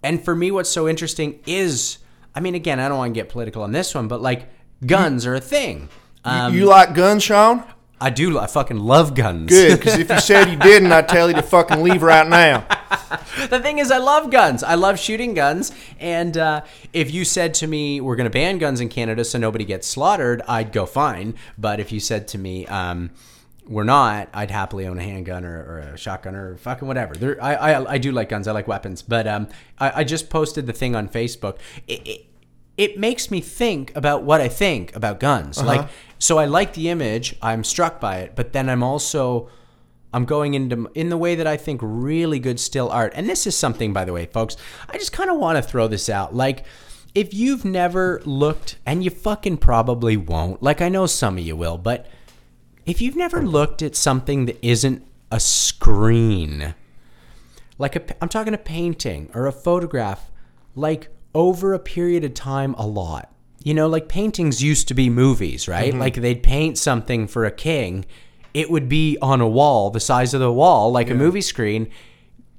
[0.03, 1.97] and for me, what's so interesting is,
[2.33, 4.47] I mean, again, I don't want to get political on this one, but like,
[4.85, 5.89] guns are a thing.
[6.23, 7.63] Um, you like guns sean
[8.01, 8.37] I do.
[8.39, 9.49] I fucking love guns.
[9.49, 12.65] good because if you said you didn't i'd tell you to fucking leave right now
[13.49, 14.63] the thing is, I love guns.
[14.63, 15.71] I love shooting guns.
[15.99, 16.61] And uh,
[16.93, 19.87] if you said to me, we're going to ban guns in Canada so nobody gets
[19.87, 21.35] slaughtered, I'd go fine.
[21.57, 23.11] But if you said to me, um,
[23.67, 27.13] we're not, I'd happily own a handgun or, or a shotgun or fucking whatever.
[27.15, 28.47] There, I, I, I do like guns.
[28.47, 29.01] I like weapons.
[29.01, 29.47] But um,
[29.79, 31.57] I, I just posted the thing on Facebook.
[31.87, 32.25] It, it,
[32.81, 35.59] it makes me think about what I think about guns.
[35.59, 35.67] Uh-huh.
[35.67, 37.35] Like, so I like the image.
[37.39, 38.35] I'm struck by it.
[38.35, 39.49] But then I'm also
[40.11, 43.13] I'm going into in the way that I think really good still art.
[43.15, 44.57] And this is something, by the way, folks.
[44.89, 46.33] I just kind of want to throw this out.
[46.33, 46.65] Like,
[47.13, 50.63] if you've never looked, and you fucking probably won't.
[50.63, 52.07] Like, I know some of you will, but
[52.87, 56.73] if you've never looked at something that isn't a screen,
[57.77, 60.31] like a, I'm talking a painting or a photograph,
[60.75, 63.31] like over a period of time, a lot.
[63.63, 65.91] You know, like paintings used to be movies, right?
[65.91, 65.99] Mm-hmm.
[65.99, 68.05] Like they'd paint something for a king,
[68.53, 71.89] it would be on a wall, the size of the wall, like a movie screen.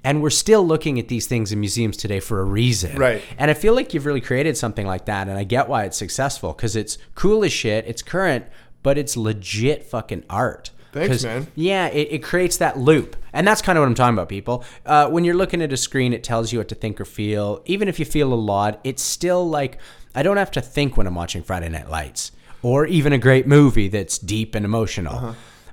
[0.04, 2.98] And we're still looking at these things in museums today for a reason.
[2.98, 3.22] Right.
[3.38, 5.28] And I feel like you've really created something like that.
[5.28, 8.46] And I get why it's successful because it's cool as shit, it's current,
[8.82, 10.70] but it's legit fucking art.
[10.92, 11.46] Thanks, man.
[11.54, 13.16] Yeah, it, it creates that loop.
[13.32, 14.64] And that's kind of what I'm talking about, people.
[14.84, 17.62] Uh, when you're looking at a screen, it tells you what to think or feel.
[17.64, 19.78] Even if you feel a lot, it's still like,
[20.14, 22.32] I don't have to think when I'm watching Friday Night Lights
[22.62, 25.14] or even a great movie that's deep and emotional.
[25.14, 25.32] Uh-huh.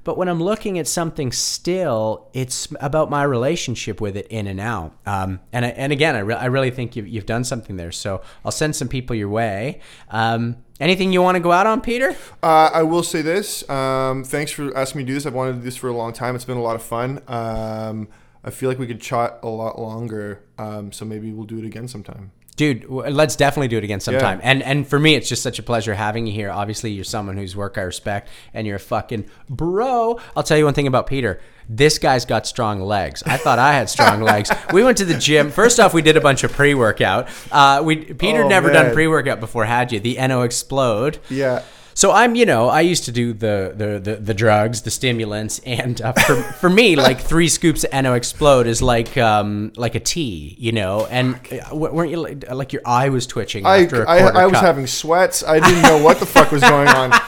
[0.09, 4.59] But when I'm looking at something still, it's about my relationship with it in and
[4.59, 4.95] out.
[5.05, 7.91] Um, and I, and again, I, re- I really think you've, you've done something there.
[7.91, 9.81] So I'll send some people your way.
[10.09, 12.15] Um, anything you want to go out on, Peter?
[12.41, 13.69] Uh, I will say this.
[13.69, 15.27] Um, thanks for asking me to do this.
[15.27, 16.33] I've wanted to do this for a long time.
[16.35, 17.21] It's been a lot of fun.
[17.27, 18.07] Um,
[18.43, 20.43] I feel like we could chat a lot longer.
[20.57, 22.31] Um, so maybe we'll do it again sometime.
[22.59, 24.41] Dude, let's definitely do it again sometime.
[24.43, 26.51] And and for me, it's just such a pleasure having you here.
[26.51, 30.19] Obviously, you're someone whose work I respect, and you're a fucking bro.
[30.35, 31.39] I'll tell you one thing about Peter.
[31.69, 33.23] This guy's got strong legs.
[33.25, 34.51] I thought I had strong legs.
[34.73, 35.51] We went to the gym.
[35.51, 37.29] First off, we did a bunch of pre-workout.
[37.49, 40.01] Uh, we Peter Oh, never done pre-workout before, had you?
[40.01, 41.19] The NO Explode.
[41.29, 41.63] Yeah.
[41.99, 45.59] So I'm, you know, I used to do the the the, the drugs, the stimulants,
[45.65, 49.95] and uh, for for me, like three scoops of NO Explode is like um like
[49.95, 51.07] a tea, you know.
[51.07, 54.45] And uh, weren't you like, like your eye was twitching I, after a I, I
[54.45, 54.63] was cup?
[54.63, 55.43] having sweats.
[55.43, 57.11] I didn't know what the fuck was going on.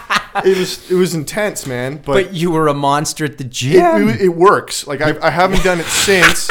[0.45, 1.97] It was it was intense, man.
[1.97, 4.07] But, but you were a monster at the it, gym.
[4.07, 4.87] it, it works.
[4.87, 6.49] Like I, I haven't done it since.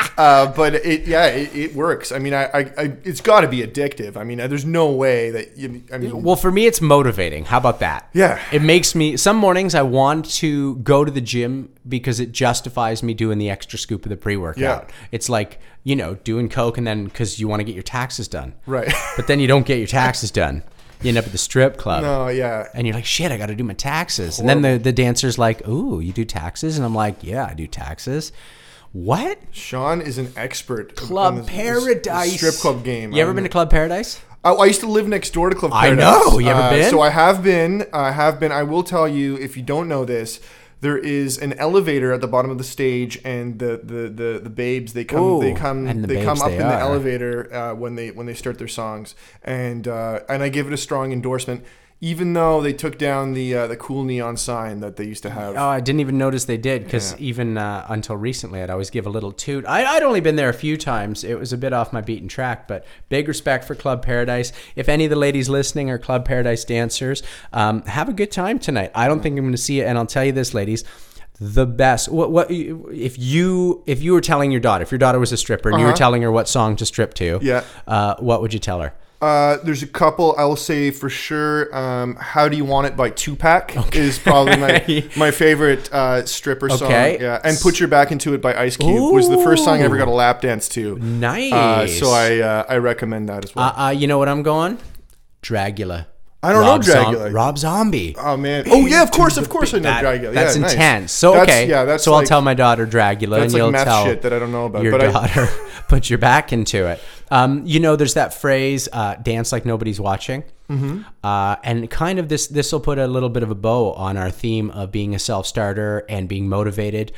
[0.18, 2.10] Uh, but it, yeah, it, it works.
[2.10, 4.16] I mean, I, I, I it's got to be addictive.
[4.16, 5.84] I mean, there's no way that you.
[5.92, 7.44] I mean, Well, for me, it's motivating.
[7.44, 8.08] How about that?
[8.14, 8.42] Yeah.
[8.50, 13.00] It makes me, some mornings I want to go to the gym because it justifies
[13.00, 14.60] me doing the extra scoop of the pre workout.
[14.88, 14.94] Yeah.
[15.12, 18.26] It's like, you know, doing Coke and then because you want to get your taxes
[18.26, 18.54] done.
[18.66, 18.92] Right.
[19.16, 20.64] But then you don't get your taxes done.
[21.00, 22.02] You end up at the strip club.
[22.02, 22.66] no, yeah.
[22.74, 24.40] And you're like, shit, I got to do my taxes.
[24.40, 26.76] And then the, the dancer's like, ooh, you do taxes?
[26.76, 28.32] And I'm like, yeah, I do taxes.
[28.92, 29.38] What?
[29.50, 30.96] Sean is an expert.
[30.96, 32.36] Club on Paradise.
[32.36, 33.12] strip club game.
[33.12, 34.20] You ever I'm- been to Club Paradise?
[34.44, 36.04] I, I used to live next door to Club Paradise.
[36.04, 36.32] I Paradise.
[36.32, 36.38] know.
[36.38, 36.90] You ever Uh, been?
[36.90, 37.84] So I have been.
[37.92, 38.52] I have been.
[38.52, 40.40] I will tell you if you don't know this.
[40.80, 44.48] There is an elevator at the bottom of the stage, and the the, the, the
[44.50, 46.74] babes they come Ooh, they come and the they come babes up they in the
[46.74, 46.80] are.
[46.80, 50.72] elevator uh, when they when they start their songs, and uh, and I give it
[50.72, 51.64] a strong endorsement,
[52.00, 55.30] even though they took down the uh, the cool neon sign that they used to
[55.30, 55.56] have.
[55.56, 57.18] Oh, I didn't even notice they did because Yeah.
[57.26, 59.66] even uh, until recently, I'd always give a little toot.
[59.66, 61.24] I, I'd only been there a few times.
[61.24, 64.52] It was a bit off my beaten track, but big respect for Club Paradise.
[64.76, 67.22] If any of the ladies listening are Club Paradise dancers,
[67.52, 68.92] um, have a good time tonight.
[68.94, 70.84] I don't think I'm going to see it, and I'll tell you this, ladies.
[71.40, 72.08] The best.
[72.10, 72.32] What?
[72.32, 72.50] What?
[72.50, 75.78] If you if you were telling your daughter, if your daughter was a stripper, and
[75.78, 75.96] you were Uh-huh.
[75.96, 77.62] telling her what song to strip to, Yeah.
[77.86, 78.92] uh, what would you tell her?
[79.20, 80.34] Uh, there's a couple.
[80.38, 81.74] I will say for sure.
[81.76, 86.68] Um, "How Do You Want It" by Tupac is probably my my favorite uh, stripper
[86.68, 86.84] song.
[86.84, 87.18] Okay.
[87.20, 89.84] Yeah, and "Put Your Back Into It" by Ice Cube was the first song I
[89.84, 90.96] ever got a lap dance to.
[90.98, 91.52] Nice.
[91.52, 93.72] Uh, so I uh, I recommend that as well.
[93.76, 94.78] Uh, uh, you know what I'm going?
[95.42, 96.06] Dragula.
[96.40, 98.14] I don't know Rob Zom- Rob Zombie.
[98.16, 98.62] oh man.
[98.68, 100.32] Oh yeah, of course, of course I know That- Dragula.
[100.32, 100.72] That's yeah, nice.
[100.72, 101.12] intense.
[101.12, 103.58] So That's- okay, Yeah, that's so like, I'll tell my daughter Dragula, that's and like
[103.60, 104.84] you'll tell shit that I don't know about.
[104.84, 105.48] your but I, daughter
[105.88, 107.00] put your back into it.
[107.30, 111.02] Um, you know, there's that phrase, uh, "dance like nobody's watching," mm-hmm.
[111.22, 112.46] uh, and kind of this.
[112.46, 115.18] This will put a little bit of a bow on our theme of being a
[115.18, 117.12] self-starter and being motivated.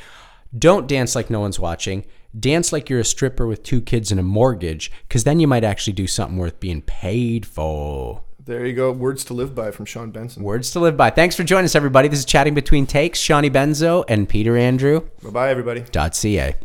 [0.57, 2.05] Don't dance like no one's watching.
[2.37, 5.63] Dance like you're a stripper with two kids and a mortgage, because then you might
[5.63, 8.23] actually do something worth being paid for.
[8.43, 8.91] there you go.
[8.91, 10.43] Words to live by from Sean Benson.
[10.43, 11.09] Words to live by.
[11.09, 12.07] Thanks for joining us, everybody.
[12.07, 13.19] This is Chatting Between Takes.
[13.19, 15.01] Shawnee Benzo and Peter Andrew.
[15.23, 15.83] Bye bye, everybody.
[15.91, 16.55] .ca.